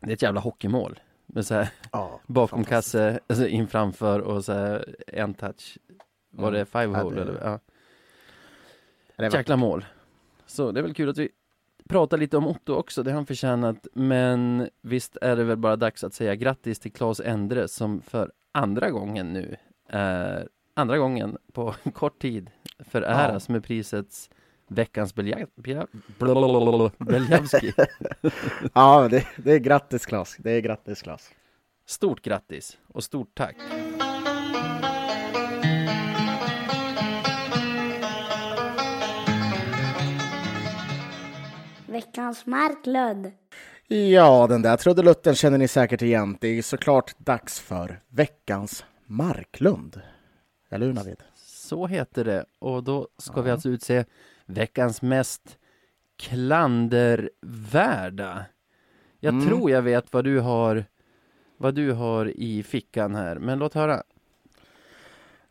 [0.01, 1.01] Det är ett jävla hockeymål.
[1.27, 5.79] Med så här Ja, bakom kasse, alltså in framför och så här en touch
[6.31, 6.59] Var Mm.
[6.59, 7.41] det five Ja, hole det- eller?
[7.45, 7.59] Ja.
[9.29, 9.85] Var, Jäkla mål.
[10.47, 11.29] Så det är väl kul att vi
[11.89, 13.87] pratar lite om Otto också, det har han förtjänat.
[13.93, 18.33] Men visst är det väl bara dags att säga grattis till Claes Endre som för
[18.53, 19.57] andra gången nu
[19.89, 24.31] är andra gången på kort tid föräras med prisets
[24.69, 25.15] veckans
[26.99, 27.73] Beljavski.
[28.75, 30.37] ja det, det är grattis Klas.
[30.39, 31.31] Det är grattis Klas.
[31.87, 33.57] Stort grattis och stort tack.
[42.11, 43.33] Veckans Marklund.
[43.89, 46.37] Ja, den där trudelutten känner ni säkert igen.
[46.41, 50.01] Det är såklart dags för veckans Marklund.
[50.71, 51.23] Eller hur Navid?
[51.35, 53.53] Så heter det och då ska vi Ja.
[53.55, 54.05] alltså utse
[54.47, 55.59] veckans mest
[56.19, 58.45] klandervärda.
[59.21, 59.49] Jag Mm.
[59.49, 60.85] tror jag vet vad du har
[61.57, 64.03] vad du har i fickan här, men låt höra.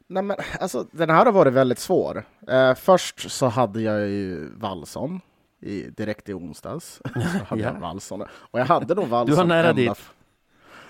[0.07, 2.23] Nej, men alltså, den här har varit väldigt svår.
[2.47, 5.21] Eh, först så hade jag ju Wallson
[5.59, 7.01] i, direkt i onsdags.
[7.13, 7.71] Så hade Ja.
[7.73, 8.21] jag Wallson.
[8.31, 10.11] Och jag hade nog Wallson Du har nära dit.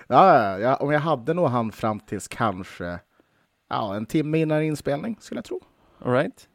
[0.07, 2.99] Ja, ja, och jag hade nog han fram tills kanske
[3.69, 5.61] ja, en timme innan inspelning, skulle jag tro.
[6.05, 6.49] All right?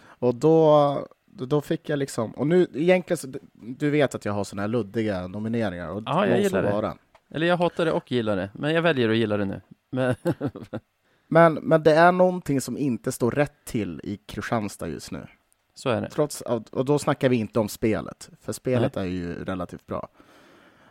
[0.00, 4.44] Och då, då, fick jag liksom, och nu egentligen, så, du vet att jag har
[4.44, 5.88] sådana här luddiga nomineringar.
[5.88, 6.70] Och Ja, jag gillar det.
[6.72, 6.96] vara.
[7.30, 9.60] Eller jag hatar det och gillar det, men jag väljer att gilla det nu.
[9.90, 10.14] Men,
[11.30, 15.26] Men, men det är någonting som inte står rätt till i Kristianstad just nu.
[15.78, 16.10] Så är det.
[16.10, 20.08] Trots, och då snackar vi inte om spelet, för spelet är ju relativt bra.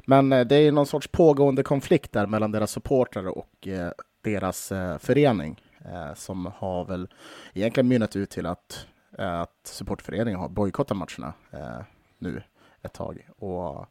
[0.05, 4.71] Men eh, det är någon sorts pågående konflikt där mellan deras supportrar och eh, deras
[4.71, 7.07] eh, förening eh, som har väl
[7.53, 11.33] egentligen mynnat ut till att, att supportföreningen har bojkottat matcherna
[12.17, 12.41] nu
[12.81, 13.29] ett tag.
[13.37, 13.87] Och,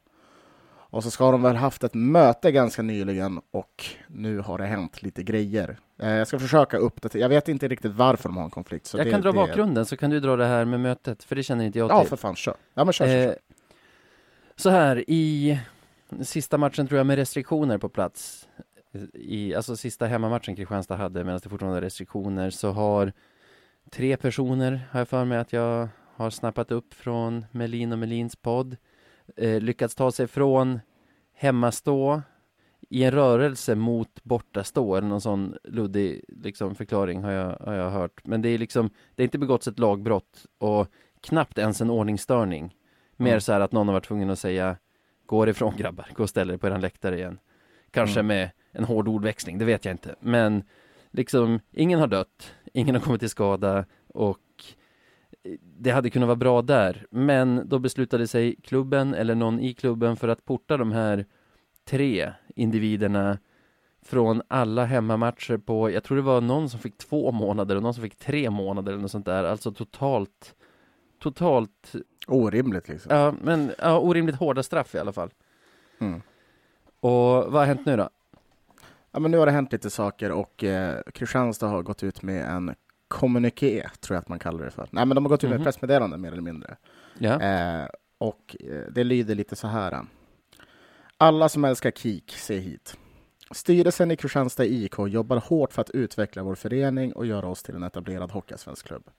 [0.96, 5.02] och så ska de väl haft ett möte ganska nyligen och nu har det hänt
[5.02, 5.78] lite grejer.
[5.98, 8.94] Eh, jag ska försöka uppdatera, jag vet inte riktigt varför de har en konflikt.
[8.96, 11.36] Jag det, kan dra det, bakgrunden så kan du dra det här med mötet, för
[11.36, 11.96] det känner inte jag till.
[11.96, 12.56] Ja, för fan, kör.
[12.74, 13.36] Ja, men kör, kör, Eh, kör.
[14.56, 15.58] så här, i
[16.22, 18.48] sista matchen tror jag med restriktioner på plats,
[19.14, 23.12] i, alltså sista hemmamatchen Kristianstad hade medan det fortfarande var restriktioner, så har
[23.90, 28.36] tre personer, har jag för mig att jag har snappat upp från Melin och Melins
[28.36, 28.76] podd,
[29.36, 30.80] eh, lyckats ta sig från
[31.34, 32.22] hemmastå
[32.88, 37.90] i en rörelse mot bortastå eller någon sån luddig liksom, förklaring har jag, har jag
[37.90, 38.20] hört.
[38.24, 40.86] Men det är liksom, det är inte begåtts ett lagbrott och
[41.20, 42.76] knappt ens en ordningsstörning.
[43.16, 43.40] Mer Mm.
[43.40, 44.76] så här att någon har varit tvungen att säga
[45.26, 47.38] Gå ifrån grabbar, gå och ställ er på eran läktare igen.
[47.90, 48.26] Kanske Mm.
[48.26, 50.14] med en hård ordväxling, det vet jag inte.
[50.20, 50.62] Men
[51.10, 54.38] liksom, ingen har dött, ingen har kommit till skada och
[55.60, 60.16] det hade kunnat vara bra där, men då beslutade sig klubben eller någon i klubben
[60.16, 61.26] för att porta de här
[61.84, 63.38] tre individerna
[64.02, 67.94] från alla hemmamatcher på, jag tror det var någon som fick två månader och någon
[67.94, 70.54] som fick tre månader eller något sånt där, alltså totalt
[71.18, 71.94] Totalt
[72.26, 73.16] Orimligt liksom.
[73.16, 75.30] Ja, men ja, orimligt hårda straff i alla fall.
[75.98, 76.22] Mm.
[77.00, 78.08] Och vad har hänt nu då?
[79.12, 82.44] Ja, men nu har det hänt lite saker och eh, Kristianstad har gått ut med
[82.46, 82.74] en
[83.08, 84.88] kommuniké, tror jag att man kallar det för.
[84.90, 85.60] Nej, men de har gått ut med Mhm.
[85.60, 86.76] ett pressmeddelande mer eller mindre.
[87.18, 87.88] Ja, Eh,
[88.18, 90.06] och eh, det lyder lite så här.
[91.16, 92.96] Alla som älskar KIK, se hit.
[93.50, 97.74] Styrelsen i Kristianstad IK jobbar hårt för att utveckla vår förening och göra oss till
[97.74, 99.10] en etablerad hockeyallsvensk klubb.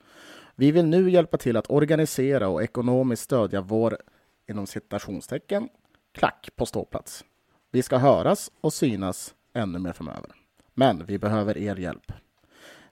[0.56, 3.97] Vi vill nu hjälpa till att organisera och ekonomiskt stödja vår,
[4.50, 5.69] inom citationstecken,
[6.13, 7.26] klack på ståplats.
[7.71, 10.32] Vi ska höras och synas ännu mer framöver.
[10.73, 12.12] Men vi behöver er hjälp.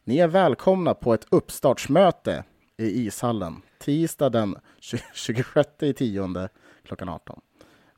[0.07, 2.43] Ni är välkomna på ett uppstartsmöte
[2.77, 4.55] i ishallen tisdag den
[5.13, 6.49] 26 i tionde
[6.83, 7.41] klockan 18.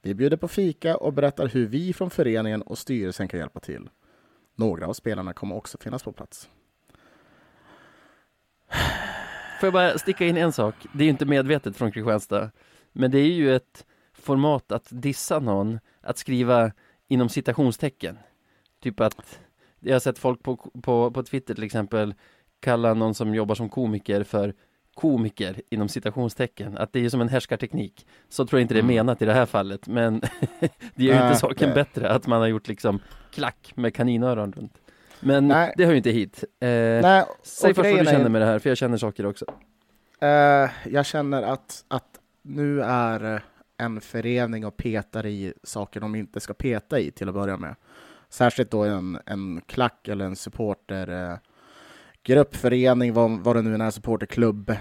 [0.02, 3.89] Vi bjuder på fika och berättar hur vi från föreningen och styrelsen kan hjälpa till.
[4.56, 6.50] Några av spelarna kommer också finnas på plats.
[9.60, 10.76] får jag bara sticka in en sak?
[10.93, 12.52] Det är ju inte medvetet från Kristianstad,
[12.91, 16.72] men det är ju ett format att dissa någon, att skriva
[17.08, 18.17] inom citationstecken.
[18.82, 19.39] Typ att,
[19.80, 22.13] jag har sett folk på, på, på Twitter till exempel
[22.60, 24.54] kalla någon som jobbar som komiker för
[24.94, 28.08] komiker inom citationstecken, att det är som en härskarteknik.
[28.30, 28.96] Så tror jag inte det är Mm.
[28.96, 30.20] menat i det här fallet, men
[30.96, 33.00] det gör ju Nej, inte saken det- bättre att man har gjort liksom
[33.32, 34.74] klack med kaninöron runt.
[35.20, 35.74] Men Nej.
[35.78, 36.44] det hör ju inte hit.
[36.60, 39.46] Eh, Nej, Säg först vad du känner med det här, för jag känner saker också.
[40.22, 43.44] Eh, jag känner att, att nu är
[43.78, 47.76] en förening och petar i saker de inte ska peta i till att börja med.
[48.30, 51.38] Särskilt då en, en klack eller en supporter eh,
[52.24, 54.78] gruppförening, vad, vad det nu är, supporterklubb, eh,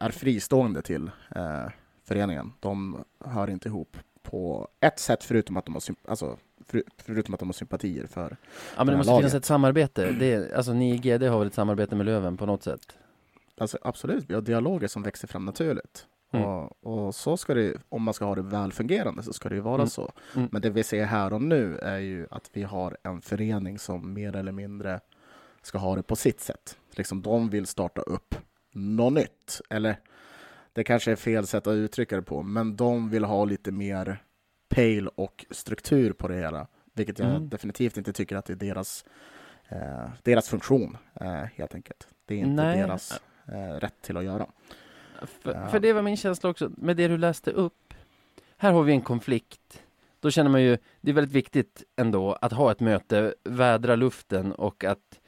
[0.00, 1.66] är fristående till eh,
[2.04, 2.52] föreningen.
[2.60, 7.40] De hör inte ihop på ett sätt förutom att de har, alltså, för, förutom att
[7.40, 8.36] de har sympatier för.
[8.76, 9.34] Ja men det måste finnas laget.
[9.34, 10.10] ett samarbete.
[10.18, 12.98] Det är, alltså ni i GD har väl ett samarbete med Löven på något sätt?
[13.58, 16.06] Alltså, absolut, vi har dialoger som växer fram naturligt.
[16.32, 16.46] Mm.
[16.46, 19.60] Och, och så ska det, om man ska ha det välfungerande så ska det ju
[19.60, 19.86] vara Mm.
[19.86, 20.12] så.
[20.36, 20.48] Mm.
[20.52, 24.12] Men det vi ser här och nu är ju att vi har en förening som
[24.12, 25.00] mer eller mindre
[25.62, 26.78] ska ha det på sitt sätt.
[26.90, 28.34] Liksom de vill starta upp
[28.72, 29.60] något nytt.
[29.70, 29.96] Eller
[30.72, 34.22] det kanske är fel sätt att uttrycka det på, men de vill ha lite mer
[34.68, 36.66] pejl och struktur på det hela.
[36.94, 37.48] Vilket jag Mm.
[37.48, 39.04] definitivt inte tycker att det är deras,
[39.68, 42.08] eh, deras funktion, eh, helt enkelt.
[42.26, 42.78] Det är inte Nej.
[42.78, 44.46] deras eh, rätt till att göra.
[45.22, 45.68] För, Ja.
[45.68, 47.94] för det var min känsla också, med det du läste upp.
[48.56, 49.82] Här har vi en konflikt.
[50.20, 54.52] Då känner man ju, det är väldigt viktigt ändå att ha ett möte, vädra luften
[54.52, 55.20] och att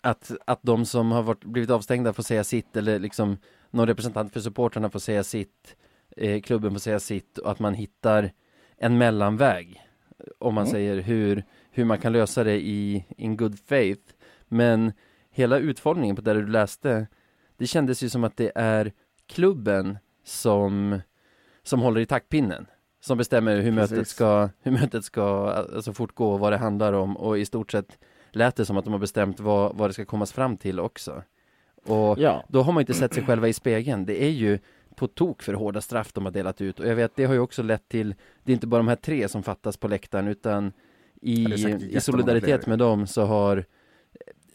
[0.00, 3.36] att, att de som har varit, blivit avstängda får säga sitt eller liksom
[3.70, 5.76] någon representant för supportrarna får säga sitt,
[6.16, 8.32] eh, klubben får säga sitt och att man hittar
[8.76, 9.82] en mellanväg.
[10.38, 10.72] Om man Mm.
[10.72, 14.02] säger hur, hur man kan lösa det i in good faith.
[14.48, 14.92] Men
[15.30, 17.06] hela utformningen på det du läste,
[17.58, 18.92] det kändes ju som att det är
[19.26, 21.00] klubben som,
[21.62, 22.66] som håller i taktpinnen.
[23.00, 24.14] Som bestämmer hur mötet Precis.
[24.14, 27.98] ska, hur mötet ska alltså, fortgå och vad det handlar om och i stort sett
[28.30, 31.22] lät det som att de har bestämt vad, vad det ska kommas fram till också.
[31.84, 34.06] Och Ja, då har man inte sett sig själva i spegeln.
[34.06, 34.58] Det är ju
[34.94, 37.40] på tok för hårda straff de har delat ut och jag vet, det har ju
[37.40, 40.72] också lett till, det är inte bara de här tre som fattas på läktaren utan
[41.20, 41.44] i,
[41.90, 43.64] i solidaritet med dem så har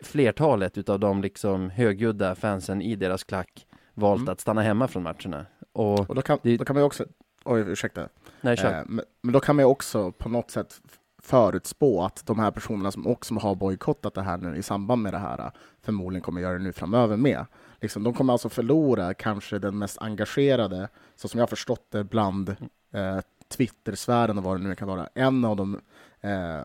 [0.03, 4.31] flertalet utav de liksom högljudda fansen i deras klack valt Mm.
[4.31, 5.45] att stanna hemma från matcherna.
[5.73, 7.05] Och, och då kan, det- då kan man ju också...
[7.45, 8.09] Oj, ursäkta.
[8.41, 8.57] nej.
[8.63, 10.81] Eh, men, men då kan man ju också på något sätt
[11.21, 15.13] förutspå att de här personerna som också har bojkottat det här nu i samband med
[15.13, 17.45] det här eh, förmodligen kommer göra det nu framöver med.
[17.81, 22.49] Liksom, de kommer alltså förlora kanske den mest engagerade, så som jag förstått det, bland
[22.93, 23.19] eh,
[23.57, 25.79] Twitter-sfären och vad det nu kan vara, en av de
[26.21, 26.61] eh,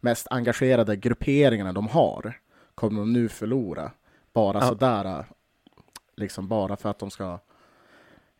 [0.00, 2.40] mest engagerade grupperingarna de har
[2.74, 3.90] kommer de nu förlora.
[4.32, 4.68] Bara Ja.
[4.68, 5.24] sådär,
[6.16, 7.38] liksom bara för att de ska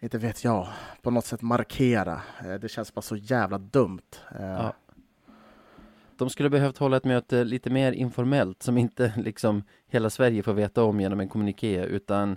[0.01, 0.69] inte vet jag,
[1.03, 2.21] på något sätt markera.
[2.45, 4.01] Eh, Det känns bara så jävla dumt.
[4.39, 4.73] Eh, Ja.
[6.17, 10.53] De skulle behövt hålla ett möte lite mer informellt som inte liksom hela Sverige får
[10.53, 12.37] veta om genom en kommuniké utan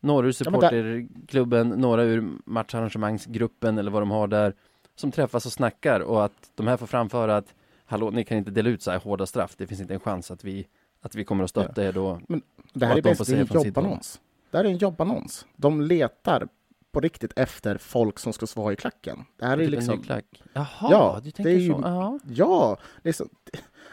[0.00, 4.54] några ur Ja, där- supporterklubben, några ur matcharrangemangsgruppen eller vad de har där
[4.94, 7.54] som träffas och snackar och att de här får framföra att
[7.90, 9.54] hallå, ni kan inte dela ut så här hårda straff.
[9.56, 10.66] Det finns inte en chans att vi
[11.02, 12.20] att vi kommer att stötta er då.
[12.28, 14.20] Det Och här är de en jobbannons.
[14.50, 15.46] Det här är en jobbannons.
[15.56, 16.48] De letar
[16.92, 19.24] på riktigt efter folk som ska svara i klacken.
[19.36, 20.04] Det här är en liksom...
[20.52, 21.80] Jaha, Ja, du det tänker är ju- så.
[21.84, 22.18] Ja.
[22.28, 23.28] Ja, liksom,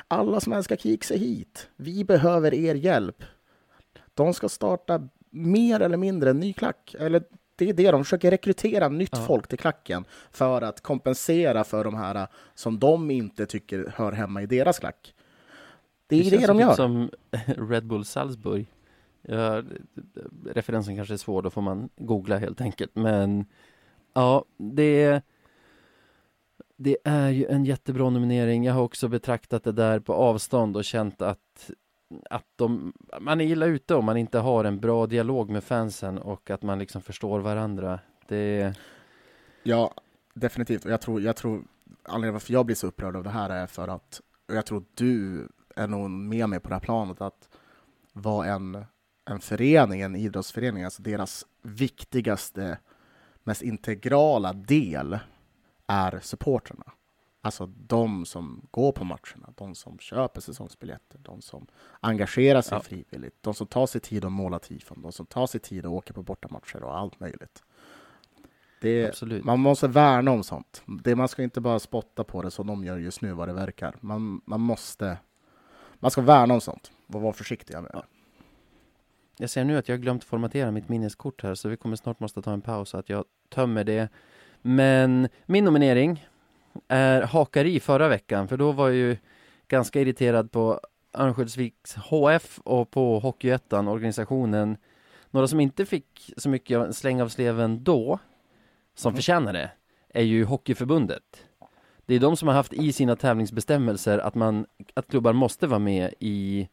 [0.08, 1.70] alla som älskar kik sig hit.
[1.76, 3.24] Vi behöver er hjälp.
[4.14, 6.96] De ska starta mer eller mindre en ny klack.
[7.00, 7.24] Eller
[7.58, 9.26] det är det, de försöker rekrytera nytt Ja.
[9.26, 14.42] folk till klacken för att kompensera för de här som de inte tycker hör hemma
[14.42, 15.14] i deras klack.
[16.08, 16.74] Det är det, känns de typ gör.
[16.76, 17.10] som
[17.70, 18.66] Red Bull Salzburg.
[19.22, 19.64] Ja,
[20.46, 22.92] referensen kanske är svår, då får man googla helt enkelt.
[22.96, 23.46] Men
[24.14, 25.22] ja, det
[26.80, 28.64] det är ju en jättebra nominering.
[28.64, 31.72] Jag har också betraktat det där på avstånd och känt att
[32.30, 36.18] att de, man är illa ute om man inte har en bra dialog med fansen
[36.18, 38.00] och att man liksom förstår varandra.
[38.28, 38.76] Det,
[39.64, 39.94] Ja,
[40.34, 40.86] definitivt.
[40.86, 41.64] Och jag tror, jag tror
[42.04, 44.86] anledningen varför jag blir så upprörd av det här är för att, och jag tror
[44.94, 47.50] du är nog med mig på det här planet, att
[48.14, 48.86] vad en,
[49.30, 52.78] en förening, en idrottsförening, alltså deras viktigaste,
[53.44, 55.20] mest integrala del
[55.88, 56.92] är supporterna.
[57.42, 61.68] Alltså de som går på matcherna, de som köper säsongsbiljetter, de som
[62.00, 62.82] engagerar sig Ja.
[62.82, 65.92] frivilligt, de som tar sig tid att måla tifon, de som tar sig tid att
[65.92, 67.64] åka på bortamatcher och allt möjligt.
[68.82, 70.84] Det, man måste värna om sånt.
[71.04, 73.54] Det, man ska inte bara spotta på det som de gör just nu, vad det
[73.54, 73.96] verkar.
[74.02, 75.18] Man, man måste...
[76.00, 77.98] Man ska värna om sånt och vara försiktiga med det.
[77.98, 78.04] Ja.
[79.38, 82.42] Jag ser nu att jag glömt formatera mitt minneskort här så vi kommer snart måste
[82.42, 84.10] ta en paus så att jag tömmer det.
[84.62, 86.28] Men min nominering
[86.88, 89.18] är hakari förra veckan för då var jag ju
[89.68, 90.80] ganska irriterad på
[91.14, 94.78] Örnsköldsviks HF och på Hockeyettan, organisationen.
[95.32, 98.20] Några som inte fick så mycket släng av sleven då,
[98.96, 99.16] som Mhm.
[99.16, 99.72] förtjänar det,
[100.10, 101.46] är ju Hockeyförbundet.
[102.06, 105.80] Det är de som har haft i sina tävlingsbestämmelser att man, att klubbar måste vara
[105.80, 106.70] med i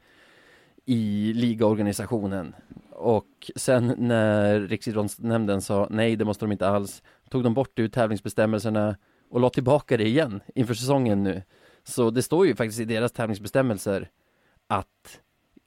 [0.86, 2.54] i ligaorganisationen.
[2.90, 7.82] Och sen när Riksidrottsnämnden sa nej, det måste de inte alls, tog de bort det
[7.82, 8.96] ur tävlingsbestämmelserna
[9.34, 11.42] och la tillbaka det igen inför säsongen nu.
[11.84, 14.10] Så det står ju faktiskt i deras tävlingsbestämmelser
[14.66, 15.20] att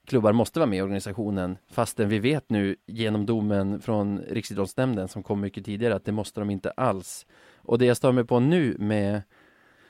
[0.06, 5.22] klubbar måste vara med i organisationen fastän vi vet nu genom domen från Riksidrottsnämnden som
[5.22, 7.26] kom mycket tidigare att det måste de inte alls.
[7.56, 9.22] Och det jag stör mig på nu med,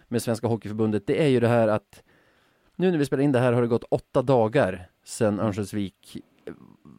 [0.08, 2.02] med Svenska Hockeyförbundet det är ju det här att
[2.76, 6.16] nu när vi spelar in det här har det gått åtta dagar sedan Örnsköldsvik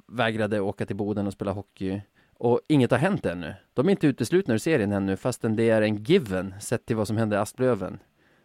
[0.08, 2.02] vägrade åka till Boden och spela hockey
[2.40, 3.54] och inget har hänt ännu.
[3.74, 7.08] De är inte uteslutna ur serien ännu fastän det är en given sett till vad
[7.08, 8.00] som hände i Asplöven.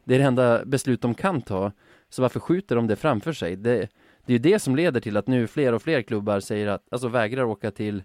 [0.05, 1.73] Det är det enda beslut de kan ta,
[2.09, 3.57] så varför skjuter de det framför sig?
[3.57, 3.79] Det,
[4.27, 6.83] det är ju det som leder till att nu fler och fler klubbar säger att,
[6.91, 8.03] alltså vägrar åka till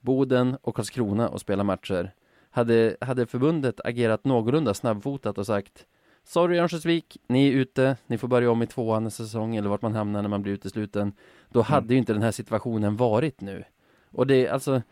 [0.00, 2.12] Boden och Karlskrona och spela matcher.
[2.50, 5.86] Hade, hade förbundet agerat någorlunda snabbfotat och sagt
[6.24, 9.94] Sorry Örnsköldsvik, ni är ute, ni får börja om i tvåan säsong eller vart man
[9.94, 11.12] hamnar när man blir utesluten.
[11.48, 13.64] Då hade ju inte den här situationen varit nu.
[14.10, 14.82] Och det, alltså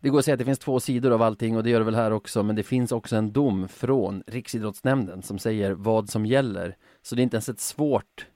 [0.00, 1.84] Det går att säga att det finns två sidor av allting och det gör det
[1.84, 6.26] väl här också, men det finns också en dom från Riksidrottsnämnden som säger vad som
[6.26, 6.76] gäller.
[7.02, 8.26] Så det är inte ens ett svårt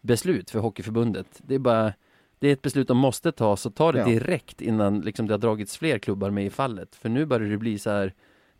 [0.00, 1.26] beslut för Hockeyförbundet.
[1.42, 1.92] Det är bara
[2.38, 4.04] det är ett beslut de måste ta, så ta det Ja.
[4.06, 6.94] direkt innan liksom, det har dragits fler klubbar med i fallet.
[6.96, 8.14] För nu börjar det bli så här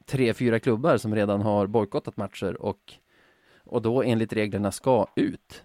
[0.07, 2.93] tre, fyra klubbar som redan har bojkottat matcher och,
[3.65, 5.65] och då enligt reglerna ska ut.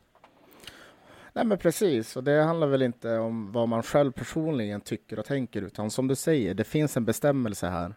[1.39, 5.25] Nej men precis, och det handlar väl inte om vad man själv personligen tycker och
[5.25, 7.93] tänker, utan som du säger, det finns en bestämmelse här.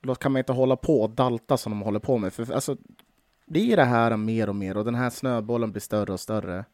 [0.00, 2.32] Då kan man inte hålla på och dalta som de håller på med.
[2.32, 2.76] För alltså,
[3.46, 6.64] blir det här mer och mer och den här snöbollen blir större och större,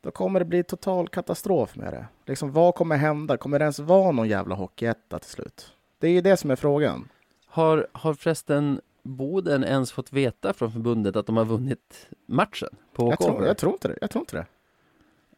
[0.00, 2.06] då kommer det bli total katastrof med det.
[2.26, 3.36] Liksom, vad kommer hända?
[3.36, 5.72] Kommer det ens vara någon jävla hockeyetta till slut?
[5.98, 7.08] Det är ju det som är frågan.
[7.46, 13.10] Har, har förresten Boden ens fått veta från förbundet att de har vunnit matchen på
[13.10, 13.98] Jag tror, jag tror inte det.
[14.00, 14.46] Jag tror inte det.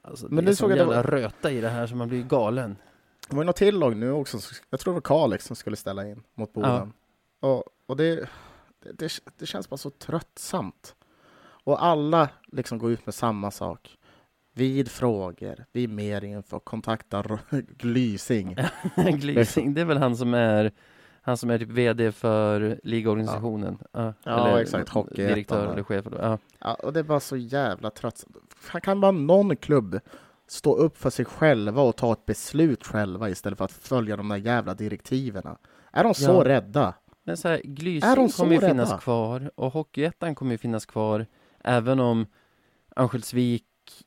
[0.03, 1.97] Alltså, Men det det är såg sån jag det jävla röta i det här så
[1.97, 2.77] man blir galen.
[3.29, 4.39] Det var ju något till lag nu också.
[4.71, 6.93] Jag tror det var Kalix som skulle ställa in mot Boden.
[7.41, 8.29] Och, och det,
[8.83, 10.95] det, det, det känns bara så tröttsamt.
[11.65, 13.99] Och alla liksom går ut med samma sak.
[14.55, 17.39] Vid frågor, vid mer info, kontakta
[17.79, 18.57] Glysing.
[18.97, 20.73] Glysing, det är väl han som är
[21.23, 23.79] han som är typ VD för ligaorganisationen.
[23.93, 24.89] Ja, Ja, exakt.
[24.89, 25.73] Hockeyettan Direktör där.
[25.73, 26.07] eller chef.
[26.19, 26.39] Ja.
[26.59, 27.91] Ja, och det är bara så jävla.
[28.57, 30.01] Fan, Kan bara någon klubb
[30.47, 34.29] stå upp för sig själva och ta ett beslut själva istället för att följa de
[34.29, 35.43] där jävla direktiven?
[35.93, 36.45] Är de så Ja.
[36.45, 36.95] rädda?
[37.25, 38.69] Men så här, Är de Glysing så kommer ju rädda?
[38.75, 41.27] finnas kvar och Hockeyettan kommer ju finnas kvar
[41.65, 42.27] även om
[42.97, 43.65] Örnsköldsvik,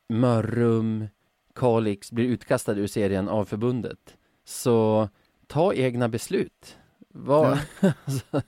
[0.10, 1.08] Mörrum,
[1.56, 4.18] Kalix blir utkastade ur serien av förbundet.
[4.46, 5.10] Så
[5.48, 6.78] ta egna beslut.
[7.18, 7.58] Vad...
[7.82, 8.44] Nej,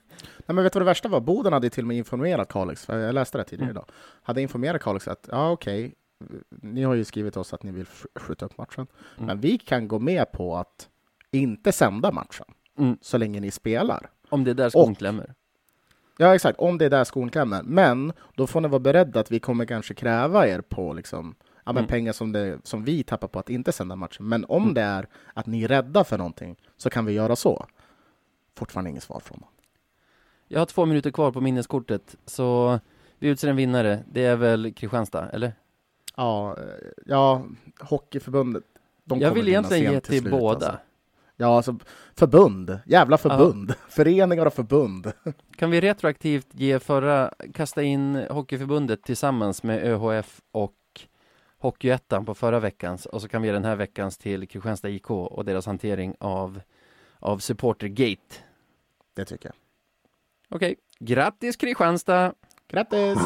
[0.46, 1.20] men vet du vad det värsta var?
[1.20, 3.76] Boden hade till och med informerat Kalix, för jag läste det tidigare Mm.
[3.76, 3.84] idag,
[4.22, 5.94] hade informerat Kalix att ja okej,
[6.48, 9.26] ni har ju skrivit oss att ni vill sk- skjuta upp matchen, Mm.
[9.26, 10.88] men vi kan gå med på att
[11.30, 12.46] inte sända matchen
[12.78, 12.96] Mm.
[13.00, 14.10] så länge ni spelar.
[14.28, 15.34] Om det är där skon klämmer.
[16.18, 16.58] Ja, exakt.
[16.58, 17.62] Om det är där skon klämmer.
[17.62, 21.72] Men då får ni vara beredda att vi kommer kanske kräva er på liksom, ja,
[21.72, 21.86] men Mm.
[21.88, 24.28] pengar som, det, som vi tappar på att inte sända matchen.
[24.28, 24.74] Men om Mm.
[24.74, 27.66] det är att ni är rädda för någonting så kan vi göra så.
[28.58, 29.48] Fortfarande inget svar från dem.
[30.48, 32.80] Jag har två minuter kvar på minneskortet, så
[33.18, 34.04] vi utser en vinnare.
[34.12, 35.52] Det är väl Kristianstad, eller?
[36.16, 36.64] Ja, eh,
[37.06, 37.44] ja
[37.80, 38.64] Hockeyförbundet.
[39.04, 40.66] de jag vill egentligen ge till slut, båda.
[40.66, 40.80] Alltså.
[41.36, 41.78] Ja, alltså
[42.14, 42.78] förbund.
[42.86, 43.74] Jävla förbund.
[43.88, 45.12] Föreningar och förbund.
[45.56, 50.74] Kan vi retroaktivt ge förra, kasta in Hockeyförbundet tillsammans med ÖHF och
[51.58, 55.10] Hockeyettan på förra veckans och så kan vi ge den här veckans till Kristianstad IK
[55.10, 56.60] och deras hantering av,
[57.18, 58.47] av Supportergate.
[59.18, 59.54] Det tycker jag.
[60.56, 62.34] Okej, grattis Kristianstad!
[62.68, 63.18] Grattis!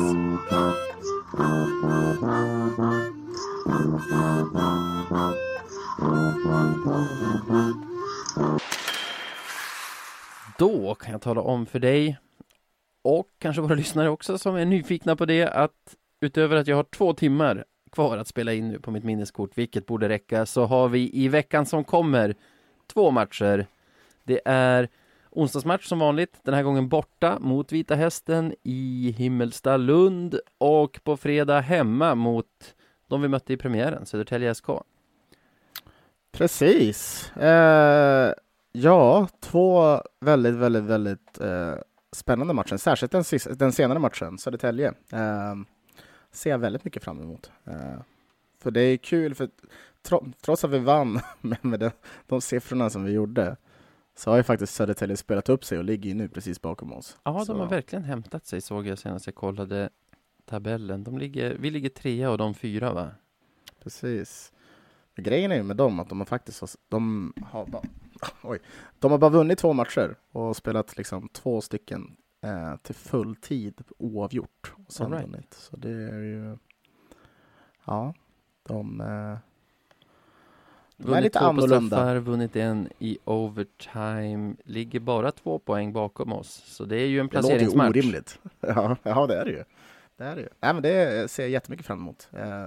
[10.59, 12.19] Då kan jag tala om för dig
[13.03, 16.85] och kanske våra lyssnare också som är nyfikna på det att utöver att jag har
[16.85, 20.89] två timmar kvar att spela in nu på mitt minneskort, vilket borde räcka, så har
[20.89, 22.35] vi i veckan som kommer
[22.93, 23.67] två matcher.
[24.25, 24.89] Det är
[25.33, 31.17] onsdagsmatch som vanligt, den här gången borta mot Vita Hästen i Himmelstalund Lund och på
[31.17, 32.75] fredag hemma mot
[33.09, 34.67] de vi mötte i premiären, Södertälje SK.
[36.33, 37.31] Precis.
[37.37, 38.33] Eh,
[38.73, 41.75] ja, två väldigt, väldigt, väldigt eh,
[42.13, 42.77] spännande matcher.
[42.77, 43.25] Särskilt den,
[43.59, 44.89] den senare matchen, Södertälje.
[45.13, 45.55] Eh,
[46.33, 47.51] ser jag väldigt mycket fram emot.
[47.65, 48.01] Eh,
[48.63, 49.49] för det är kul, för
[50.03, 51.91] tro, trots att vi vann med, med de,
[52.27, 53.57] de siffrorna som vi gjorde
[54.15, 57.19] så har ju faktiskt Södertälje spelat upp sig och ligger ju nu precis bakom oss.
[57.25, 59.91] Ja, Så- de har verkligen hämtat sig såg jag senast jag kollade
[60.45, 61.05] tabellen.
[61.05, 63.11] De ligger, vi ligger trea och de fyra va?
[63.83, 64.53] Precis.
[65.17, 67.83] Grejen är ju med dem att de har faktiskt de har bara,
[68.43, 68.59] oj,
[68.99, 73.83] de har bara vunnit två matcher och spelat liksom två stycken eh, till full tid
[73.99, 74.75] oavgjort.
[74.87, 75.25] Och sen right.
[75.27, 75.55] vunnit.
[75.55, 76.59] Så det är ju,
[77.85, 78.15] ja,
[78.63, 79.39] de, eh,
[81.03, 86.63] Vunnit lite två på straffar, vunnit en i overtime, ligger bara två poäng bakom oss.
[86.67, 87.91] Så det är ju en Det låter ju placeringsmatch.
[87.91, 88.39] orimligt.
[88.61, 89.65] Ja, ja, det är det ju.
[90.17, 90.49] Det är det ju.
[90.61, 92.29] Nej, men det ser jag jättemycket fram emot.
[92.33, 92.67] Eh,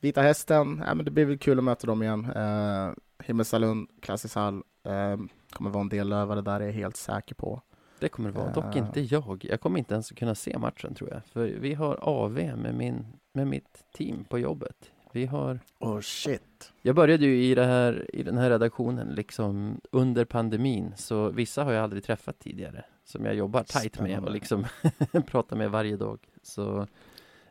[0.00, 2.30] Vita Hästen, ja, men det blir väl kul att möta dem igen.
[2.36, 2.90] Eh,
[3.24, 4.62] Himmelstalund, klassisk hall.
[4.84, 5.16] Eh,
[5.50, 7.60] kommer vara en del lövare där, är jag helt säker på.
[8.00, 8.82] Det kommer det vara, dock Eh.
[8.86, 9.44] inte jag.
[9.50, 11.20] Jag kommer inte ens kunna se matchen tror jag.
[11.32, 14.76] För vi har AV med, min, med mitt team på jobbet.
[15.16, 16.72] Vi har Oh shit.
[16.82, 21.64] Jag började ju i, det här, i den här redaktionen liksom under pandemin, så vissa
[21.64, 24.66] har jag aldrig träffat tidigare, som jag jobbar tajt med och liksom
[25.26, 26.18] pratar med varje dag.
[26.42, 26.86] Så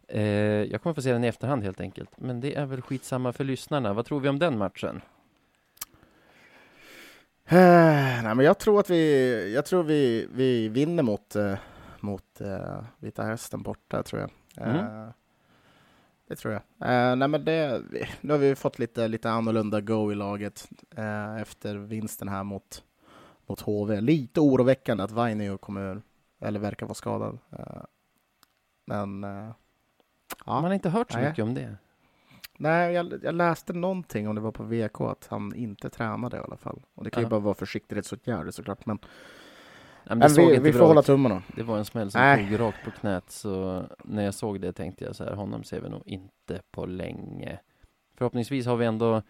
[0.07, 0.23] eh,
[0.63, 2.09] jag kommer få se den i efterhand helt enkelt.
[2.17, 3.93] Men det är väl skitsamma för lyssnarna.
[3.93, 5.01] Vad tror vi om den matchen?
[7.45, 11.57] Eh, nej, men jag tror att vi, jag tror vi, vi vinner mot, eh,
[11.99, 14.29] mot eh, Vita Hästen borta, tror jag.
[14.67, 15.11] Eh, Mm.
[16.27, 16.61] Det tror jag.
[16.89, 17.83] Eh, nej, men det,
[18.21, 22.83] nu har vi fått lite, lite annorlunda go i laget eh, efter vinsten här mot,
[23.47, 24.01] mot HV.
[24.01, 26.01] Lite oroväckande att Vainio kommer,
[26.41, 27.39] eller verkar vara skadad.
[27.51, 27.81] Eh,
[28.85, 29.51] men eh,
[30.45, 30.53] ja.
[30.61, 31.29] Man har inte hört så Nej.
[31.29, 31.77] mycket om det.
[32.57, 36.39] Nej, jag, jag läste någonting om det var på VK att han inte tränade i
[36.39, 36.81] alla fall.
[36.93, 37.29] Och det kan ju Ja.
[37.29, 38.85] bara vara försiktighetsåtgärder såklart.
[38.85, 38.99] Men,
[40.09, 41.43] Nej, men vi, vi får hålla tummarna.
[41.55, 42.49] Det var en smäll som Nej.
[42.49, 45.81] tog rakt på knät, så när jag såg det tänkte jag så här, honom ser
[45.81, 47.59] vi nog inte på länge.
[48.17, 49.21] Förhoppningsvis har vi ändå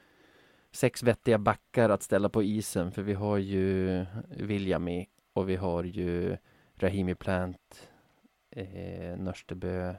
[0.71, 5.84] sex vettiga backar att ställa på isen, för vi har ju Viljami och vi har
[5.84, 6.38] ju
[6.76, 7.89] Rahimi Plant,
[8.51, 9.93] eh, Nörstebö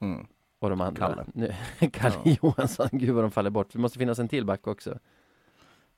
[0.00, 0.26] Mm.
[0.58, 1.06] och de andra.
[1.06, 1.24] Kalle.
[1.34, 1.54] Nu,
[1.92, 3.72] Kalle Johansson, gud vad de faller bort.
[3.72, 4.98] Det måste finnas en till back också.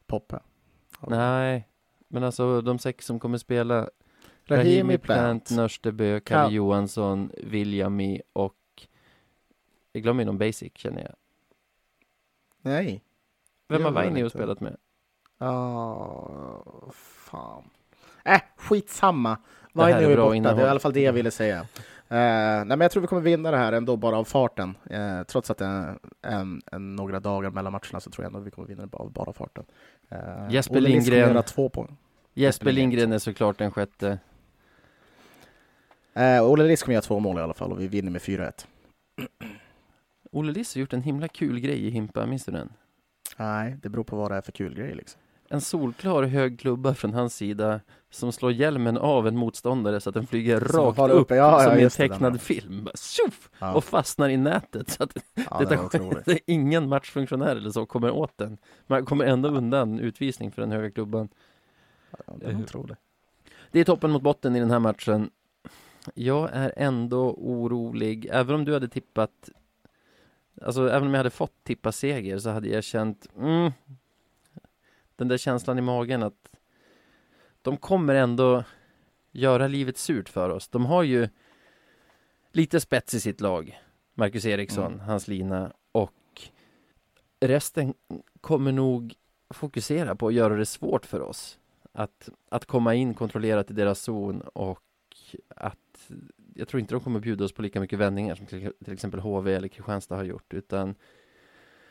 [0.06, 0.38] Poppe.
[1.06, 1.68] Nej,
[2.08, 3.88] men alltså de sex som kommer spela
[4.50, 5.50] Rahimi Plant.
[5.50, 8.54] Nörstebö, Kalle Ka- Johansson, Viljami och
[9.92, 11.14] jag glömmer någon basic känner jag.
[12.62, 13.02] Nej.
[13.68, 14.38] Vem har Vainio inte.
[14.38, 14.76] spelat med?
[15.38, 17.70] Ja, fan.
[18.24, 19.30] Äh, skitsamma.
[19.32, 19.38] Är
[19.72, 20.36] Vainio är bra borta.
[20.36, 20.56] innehåll.
[20.56, 21.58] Det är i alla fall det jag ville säga.
[21.58, 21.64] Eh,
[22.08, 24.74] nej, men jag tror vi kommer vinna det här ändå bara av farten.
[24.90, 28.40] Eh, trots att det är en, en, några dagar mellan matcherna så tror jag ändå
[28.40, 29.64] vi kommer vinna det bara av bara farten.
[30.08, 31.42] Eh, Jesper Lindgren.
[31.42, 31.96] två poäng.
[32.34, 34.18] Jesper Lindgren är såklart den sjätte.
[36.18, 38.66] Eh, Olle Liss kommer göra två mål i alla fall och vi vinner med 4-1.
[40.32, 42.72] Olle Liss har gjort en himla kul grej i Himpa, minns du den?
[43.36, 45.20] Nej, det beror på vad det är för kul grej liksom.
[45.50, 50.14] En solklar hög klubba från hans sida som slår hjälmen av en motståndare så att
[50.14, 52.38] den flyger Som rakt upp uppe, ja, ja, som i en det, den tecknad där.
[52.38, 52.88] film.
[52.94, 53.50] Tjoff!
[53.58, 57.70] Ja, Och fastnar i nätet så att ja det det det är ingen matchfunktionär eller
[57.70, 58.58] så kommer åt den.
[58.86, 61.28] Man kommer ändå undan utvisning för den höga klubban.
[62.26, 62.98] Ja, det var otroligt.
[63.70, 65.30] Det är toppen mot botten i den här matchen.
[66.14, 69.50] Jag är ändå orolig, även om du hade tippat
[70.62, 73.72] Alltså även om jag hade fått tippa seger så hade jag känt mm,
[75.16, 76.50] Den där känslan i magen att
[77.62, 78.64] De kommer ändå
[79.30, 80.68] göra livet surt för oss.
[80.68, 81.28] De har ju
[82.52, 83.80] lite spets i sitt lag.
[84.14, 85.00] Marcus Eriksson, Mm.
[85.00, 86.12] hans lina och
[87.40, 87.94] resten
[88.40, 89.14] kommer nog
[89.50, 91.58] fokusera på att göra det svårt för oss.
[91.92, 94.82] Att, att komma in kontrollerat i deras zon och
[95.48, 95.78] att
[96.54, 99.20] jag tror inte de kommer bjuda oss på lika mycket vändningar som till, till exempel
[99.20, 100.94] HV eller Kristianstad har gjort utan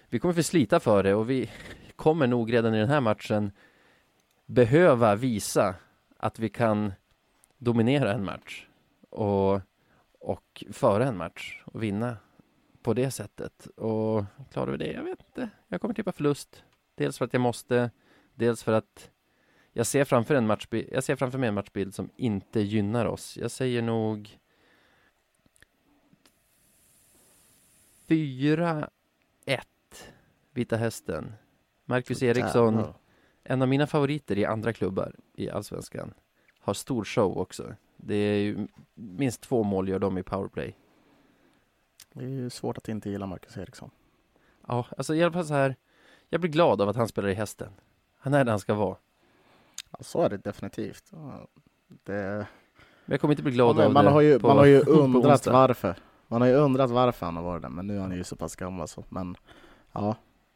[0.10, 1.52] vi kommer få slita för det och vi
[1.96, 3.52] kommer nog redan i den här matchen
[4.46, 5.76] behöva visa
[6.18, 6.94] att vi kan
[7.58, 8.68] dominera en match
[9.10, 9.62] och,
[10.20, 12.18] och föra en match och vinna
[12.82, 13.66] på det sättet.
[13.66, 14.92] Och klarar vi det?
[14.92, 15.50] Jag vet inte.
[15.68, 16.64] Jag kommer tippa förlust.
[16.96, 17.92] Dels för att jag måste,
[18.36, 19.12] dels för att
[19.78, 23.38] jag ser framför, en matchbild, jag ser framför mig en matchbild som inte gynnar oss.
[23.38, 24.40] Jag säger nog
[28.08, 28.88] 4-1
[30.52, 31.34] Vita Hästen.
[31.86, 32.94] Marcus Eriksson,
[33.44, 36.14] en av mina favoriter i andra klubbar i Allsvenskan,
[36.60, 37.76] har stor show också.
[37.98, 40.76] Det är ju minst två mål gör de i powerplay.
[42.14, 43.90] Det är ju svårt att inte gilla Marcus Eriksson.
[44.68, 45.76] Ja, alltså i alla fall så här.
[46.30, 47.72] Jag blir glad av att han spelar i hästen.
[48.18, 48.98] Han är där han ska vara.
[50.00, 51.12] Så är det definitivt.
[52.04, 52.48] Det...
[53.06, 54.66] Men jag kommer inte bli glad Ja, av man, det har ju, på- man har
[54.66, 55.96] ju undrat varför.
[56.28, 58.36] Man har ju undrat varför han har varit där, men nu är han ju så
[58.36, 59.04] pass gammal så.
[59.10, 59.36] Men
[59.92, 60.16] ja,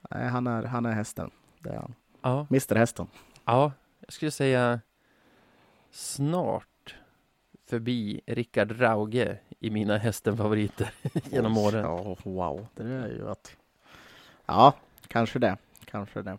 [0.09, 1.31] han är, han är hästen.
[1.59, 1.93] Det är han.
[2.21, 3.07] Ja, Mr Hästen.
[3.45, 4.79] ja, jag skulle säga
[5.91, 6.95] snart
[7.69, 10.93] förbi Rickard Rauge i mina hästenfavoriter
[11.31, 11.83] genom åren.
[11.85, 12.67] Ja, wow.
[12.75, 13.55] Det är ju att...
[14.45, 14.73] Ja,
[15.07, 15.57] kanske det.
[15.85, 16.37] Kanske det.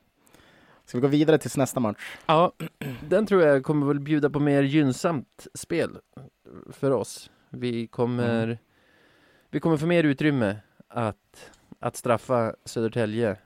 [0.93, 2.17] Ska vi gå vidare till nästa match?
[2.27, 2.53] Ja,
[3.09, 5.99] den tror jag kommer väl bjuda på mer gynnsamt spel
[6.71, 7.31] för oss.
[7.49, 8.57] Vi kommer, Mm.
[9.51, 10.57] vi kommer få mer utrymme
[10.89, 13.37] att, att straffa Södertälje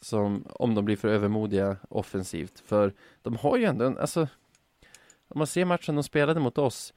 [0.00, 2.60] som, om de blir för övermodiga offensivt.
[2.60, 2.92] För
[3.22, 4.20] de har ju ändå, en- alltså,
[5.28, 6.94] om man ser matchen de spelade mot oss,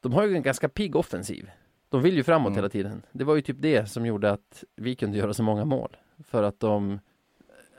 [0.00, 1.50] de har ju en ganska pigg offensiv.
[1.88, 2.56] De vill ju framåt Mm.
[2.56, 3.02] hela tiden.
[3.12, 5.96] Det var ju typ det som gjorde att vi kunde göra så många mål.
[6.24, 7.00] För att de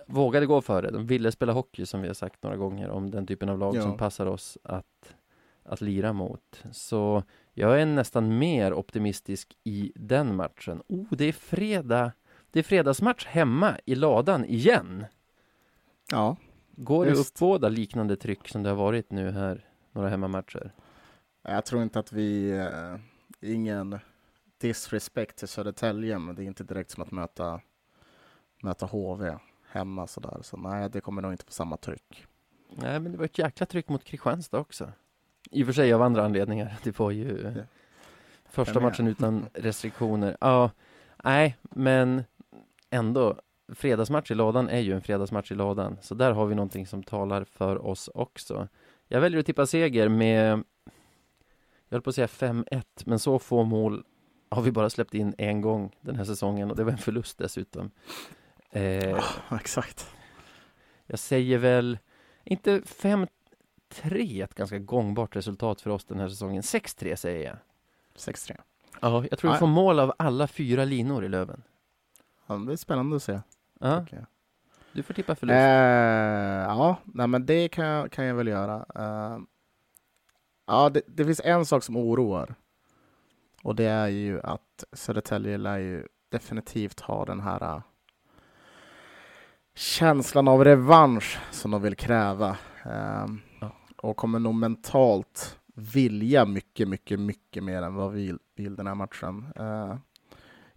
[0.09, 0.91] vågade gå för det.
[0.91, 3.75] De ville spela hockey som vi har sagt några gånger om den typen av lag
[3.75, 3.81] Ja.
[3.81, 5.15] som passar oss att,
[5.63, 6.63] att lira mot.
[6.71, 10.81] Så jag är nästan mer optimistisk i den matchen.
[10.87, 12.11] Oh, det är fredag.
[12.51, 15.05] Det är fredagsmatch hemma i ladan igen.
[16.11, 16.35] Ja,
[16.71, 17.35] Går det Visst.
[17.35, 20.73] uppbåda liknande tryck som det har varit nu här, några hemmamatcher?
[21.41, 22.51] jag tror inte att vi...
[22.51, 22.95] Eh,
[23.41, 23.99] ingen
[24.57, 27.61] disrespect till Södertälje, men det är inte direkt som att möta,
[28.63, 29.37] möta HV
[29.71, 30.39] hemma sådär.
[30.41, 32.25] Så nej, det kommer nog inte få samma tryck.
[32.69, 34.91] Nej, men det var ett jäkla tryck mot Kristianstad också.
[35.51, 36.77] I och för sig av andra anledningar.
[36.83, 37.61] Det var ju Ja.
[38.45, 40.37] första matchen utan restriktioner.
[40.41, 40.71] Ja,
[41.23, 42.23] nej, men
[42.89, 43.35] ändå.
[43.73, 45.97] Fredagsmatch i ladan är ju en fredagsmatch i ladan.
[46.01, 48.67] Så där har vi någonting som talar för oss också.
[49.07, 50.49] Jag väljer att tippa seger med,
[51.89, 54.03] jag höll på att säga 5-1, men så få mål
[54.49, 57.37] har vi bara släppt in en gång den här säsongen och det var en förlust
[57.37, 57.91] dessutom.
[58.71, 60.15] Eh, Exakt.
[61.05, 61.97] jag säger väl
[62.43, 66.61] inte 5-3, ett ganska gångbart resultat för oss den här säsongen.
[66.61, 67.57] 6-3 säger jag.
[68.15, 68.59] 6-3.
[69.01, 71.63] Ja, jag tror vi får mål av alla fyra linor i Löven.
[72.47, 73.39] Ja, det blir spännande att se.
[73.79, 74.05] Ja,
[74.91, 75.55] du får tippa förlust.
[75.55, 75.61] Eh,
[76.73, 78.85] ja, nej, men det kan jag, kan jag väl göra.
[78.95, 79.39] Eh,
[80.67, 82.55] ja, det, det finns en sak som oroar.
[83.63, 87.81] Och det är ju att Södertälje lär ju definitivt ha den här
[89.79, 92.57] känslan av revansch som de vill kräva.
[92.83, 93.29] Ja.
[93.97, 98.87] Och kommer nog mentalt vilja mycket, mycket, mycket mer än vad vi vill, vill den
[98.87, 99.45] här matchen.
[99.55, 99.95] Eh,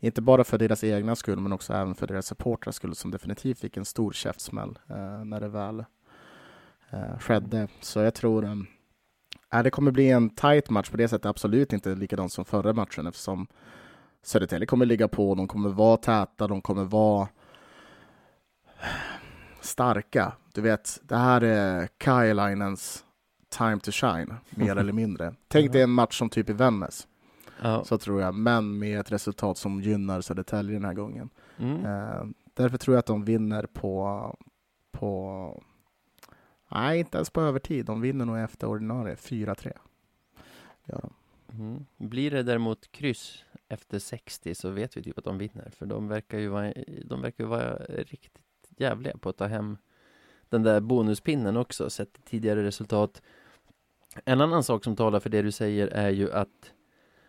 [0.01, 3.59] inte bara för deras egna skull, men också även för deras supportrars skull, som definitivt
[3.59, 5.85] fick en stor käftsmäll eh, när det väl
[6.91, 7.69] eh, skedde.
[7.81, 8.67] Så jag tror um,
[9.53, 12.73] äh, det kommer bli en tight match på det sättet, absolut inte likadant som förra
[12.73, 13.47] matchen, eftersom
[14.23, 17.29] Södertälje kommer ligga på, de kommer vara täta, de kommer vara
[19.61, 20.33] starka.
[20.55, 23.05] Du vet, det här är Kajalainens
[23.49, 25.35] time to shine, mer eller mindre.
[25.49, 27.09] Tänk dig en match som typ i Vännäs.
[27.63, 27.85] Ja.
[27.85, 31.31] Så tror jag, men med ett resultat som gynnar Södertälje den här gången.
[31.59, 31.85] Mm.
[31.85, 32.25] Eh,
[32.55, 34.37] därför tror jag att de vinner på
[34.93, 35.63] på...
[36.71, 37.87] Nej, inte ens på övertid.
[37.87, 39.73] De vinner nog efter ordinarie 4-3.
[40.85, 41.15] Gör de.
[41.59, 41.87] Mm.
[41.97, 45.71] Blir det däremot kryss efter 60 så vet vi typ att de vinner.
[45.71, 46.73] För de verkar ju vara,
[47.05, 48.42] de verkar ju vara riktigt
[48.77, 49.79] jävliga på att ta hem
[50.49, 53.23] den där bonuspinnen också, sett tidigare resultat.
[54.25, 56.73] En annan sak som talar för det du säger är ju att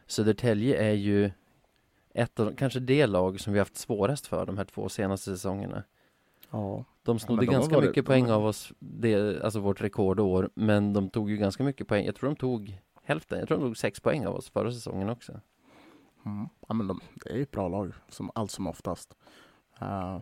[0.08, 1.32] Södertälje är ju
[2.14, 5.84] ett av, kanske det lag som vi haft svårast för de här två senaste säsongerna.
[6.52, 6.86] Ja.
[7.04, 9.82] De snodde Ja, de ganska varit- mycket de poäng har- av oss, det, alltså vårt
[9.82, 12.06] rekordår, men de tog ju ganska mycket poäng.
[12.06, 15.10] Jag tror de tog hälften, jag tror de tog sex poäng av oss förra säsongen
[15.10, 15.40] också.
[16.26, 16.48] Mm.
[16.68, 19.16] ja men de, det är ju ett bra lag, som allt som oftast.
[19.82, 20.20] Eh,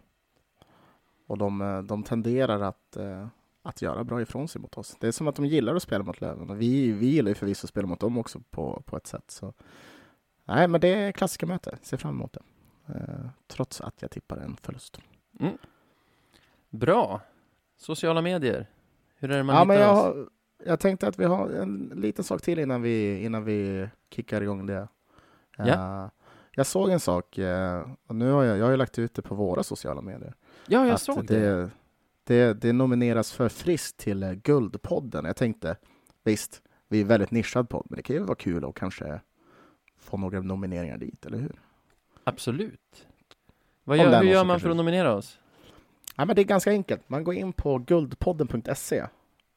[1.28, 3.28] och de, eh, de tenderar att, eh,
[3.62, 4.98] att göra bra ifrån sig mot oss.
[5.00, 6.50] Det är som att de gillar att spela mot Löven.
[6.50, 9.32] Och vi, vi gillar ju förvisso att spela mot dem också på, på ett sätt.
[9.32, 9.54] Så.
[10.46, 11.78] Nej, men det är klassiska möte.
[11.82, 12.42] Ser fram emot det.
[12.94, 15.00] Eh, trots att jag tippar en förlust.
[15.40, 15.58] Mm.
[16.70, 17.22] Bra!
[17.78, 18.68] Sociala medier,
[19.16, 20.04] hur är det man ja, hittar men jag, oss?
[20.04, 20.28] har,
[20.66, 24.66] jag tänkte att vi har en liten sak till innan vi, innan vi kickar igång
[24.66, 24.88] det.
[25.58, 26.10] Ja.
[26.52, 29.36] Jag såg en sak, eh, och nu har jag, jag har lagt ut det på
[29.36, 30.36] våra sociala medier.
[30.68, 31.40] Ja, jag att såg det.
[31.40, 31.70] det.
[32.24, 35.26] Det, det nomineras för friskt till eh, Guldpodden.
[35.26, 35.76] Jag tänkte,
[36.24, 39.22] visst, vi är väldigt nischad podd, men det kan ju vara kul att kanske
[40.00, 41.62] få några nomineringar dit, eller hur?
[42.24, 43.08] Absolut.
[43.84, 45.40] Vad Om gör, hur gör man kanske- för att nominera oss?
[46.18, 47.10] Ja, men det är ganska enkelt.
[47.10, 49.06] Man går in på guldpodden.se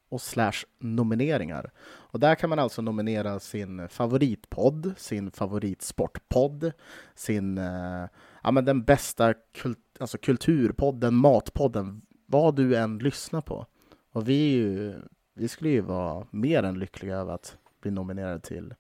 [0.09, 1.71] och slash nomineringar.
[1.85, 6.73] Och där kan man alltså nominera sin favoritpodd, sin favoritsportpodd,
[7.15, 8.05] sin, eh,
[8.45, 13.67] ja men den bästa kult, alltså kulturpodden, matpodden, vad du än lyssnar på.
[14.13, 14.95] Och vi, ju,
[15.35, 18.75] vi skulle ju vara mer än lyckliga över att bli nominerade till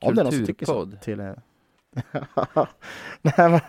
[0.00, 0.90] om det är någon som tycker så.
[1.02, 1.34] Till, eh,
[3.22, 3.60] nej men,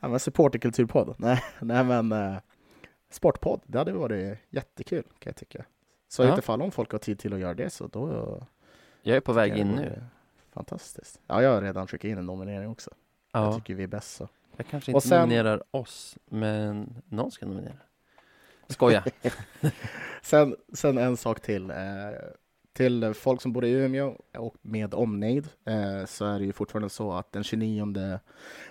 [0.00, 1.14] ja, men supporterkulturpodd.
[1.18, 2.36] Nej, nej men eh,
[3.10, 3.60] sportpodd.
[3.66, 5.64] Det hade varit jättekul kan jag tycka.
[6.08, 6.30] Så Ja.
[6.30, 8.40] inte fall om folk har tid till att göra det så då
[9.02, 10.02] Jag är på väg jag in nu.
[10.52, 11.20] Fantastiskt.
[11.26, 12.90] Ja, jag har redan skickat in en nominering också.
[13.32, 14.28] Jag Ja, tycker vi är bäst så.
[14.60, 17.72] Jag kanske Och inte sen- nominerar oss, men någon ska nominera.
[18.68, 19.04] Skoja.
[20.22, 21.70] Sen, sen en sak till.
[21.70, 21.76] Eh,
[22.72, 26.88] till folk som bor i Umeå och med omnejd eh, så är det ju fortfarande
[26.90, 28.18] så att den 29,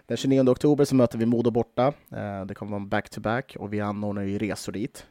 [0.06, 1.94] den 29 oktober så möter vi Modo borta.
[2.12, 5.06] Eh, det kommer vara en back-to-back och vi anordnar ju resor dit.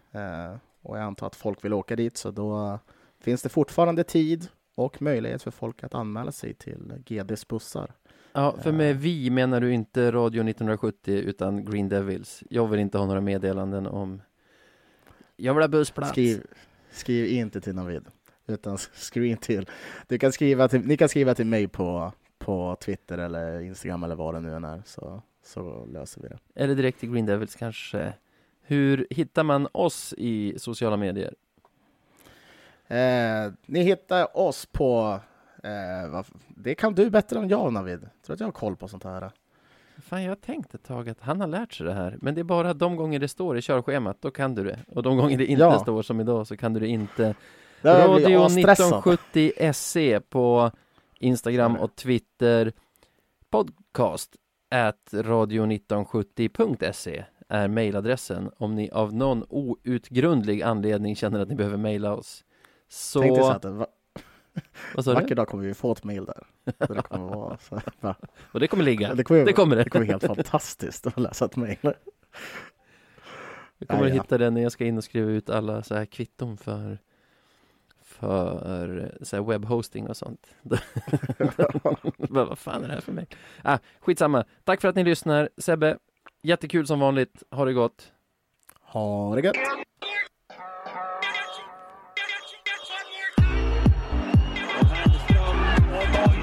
[0.83, 2.79] Och jag antar att folk vill åka dit så då
[3.21, 7.93] finns det fortfarande tid och möjlighet för folk att anmäla sig till GDs bussar.
[8.39, 12.43] Ja, för med vi menar du inte Radio 1970 utan Green Devils.
[12.51, 14.23] Jag vill inte ha några meddelanden om
[15.37, 16.11] Jag vill ha bussplats.
[16.11, 16.47] Skriv,
[16.91, 18.07] skriv inte till Navid,
[18.47, 19.67] utan skriv in till...
[20.09, 24.15] Du kan skriva till ni kan skriva till mig på, på Twitter eller Instagram eller
[24.15, 26.39] vad det nu än är, så, så löser vi det.
[26.55, 28.13] Eller direkt till Green Devils kanske.
[28.63, 31.35] Hur hittar man oss i sociala medier?
[32.89, 35.21] Eh, ni hittar oss på...
[35.69, 38.01] Eh, det kan du bättre än jag, Navid.
[38.03, 39.31] Jag tror att jag har koll på sånt här.
[40.03, 42.17] Fan, jag har tänkt ett tag att han har lärt sig det här.
[42.21, 44.79] Men det är bara de gånger det står i körschemat, då kan du det.
[44.89, 45.79] Och de gånger det inte Ja.
[45.79, 47.35] står som idag så kan du det inte.
[47.83, 48.87] Där jag Radio asstressad.
[48.87, 50.71] 1970 SE på
[51.19, 52.73] Instagram och Twitter.
[53.51, 54.37] Podcast
[54.71, 62.15] at radio1970.se är mejladressen om ni av någon outgrundlig anledning känner att ni behöver mejla
[62.15, 62.45] oss.
[62.89, 63.87] Så, Tänk dig så att en va-
[64.95, 65.35] vad sa vacker du?
[65.35, 66.47] dag kommer vi få ett mejl där.
[66.87, 68.15] Så det kommer vara så, va?
[68.53, 69.15] Och det kommer ligga.
[69.15, 69.85] det kommer, Det kommer det.
[69.85, 71.77] det kommer helt fantastiskt att läsa ett mejl.
[73.79, 74.15] Vi kommer Ja, ja.
[74.23, 76.99] hitta den när jag ska in och skriva ut alla så här kvitton för
[78.03, 80.47] för så här webbhosting och sånt.
[82.29, 83.27] Bara, Vad fan är det här för mig?
[83.63, 84.45] Ah, skitsamma.
[84.65, 85.49] Tack för att ni lyssnar.
[85.59, 85.99] Sebbe,
[86.43, 87.43] jättekul som vanligt.
[87.51, 88.13] Ha det gott.
[88.81, 89.57] Ha det gött!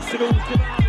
[0.09, 0.84] Será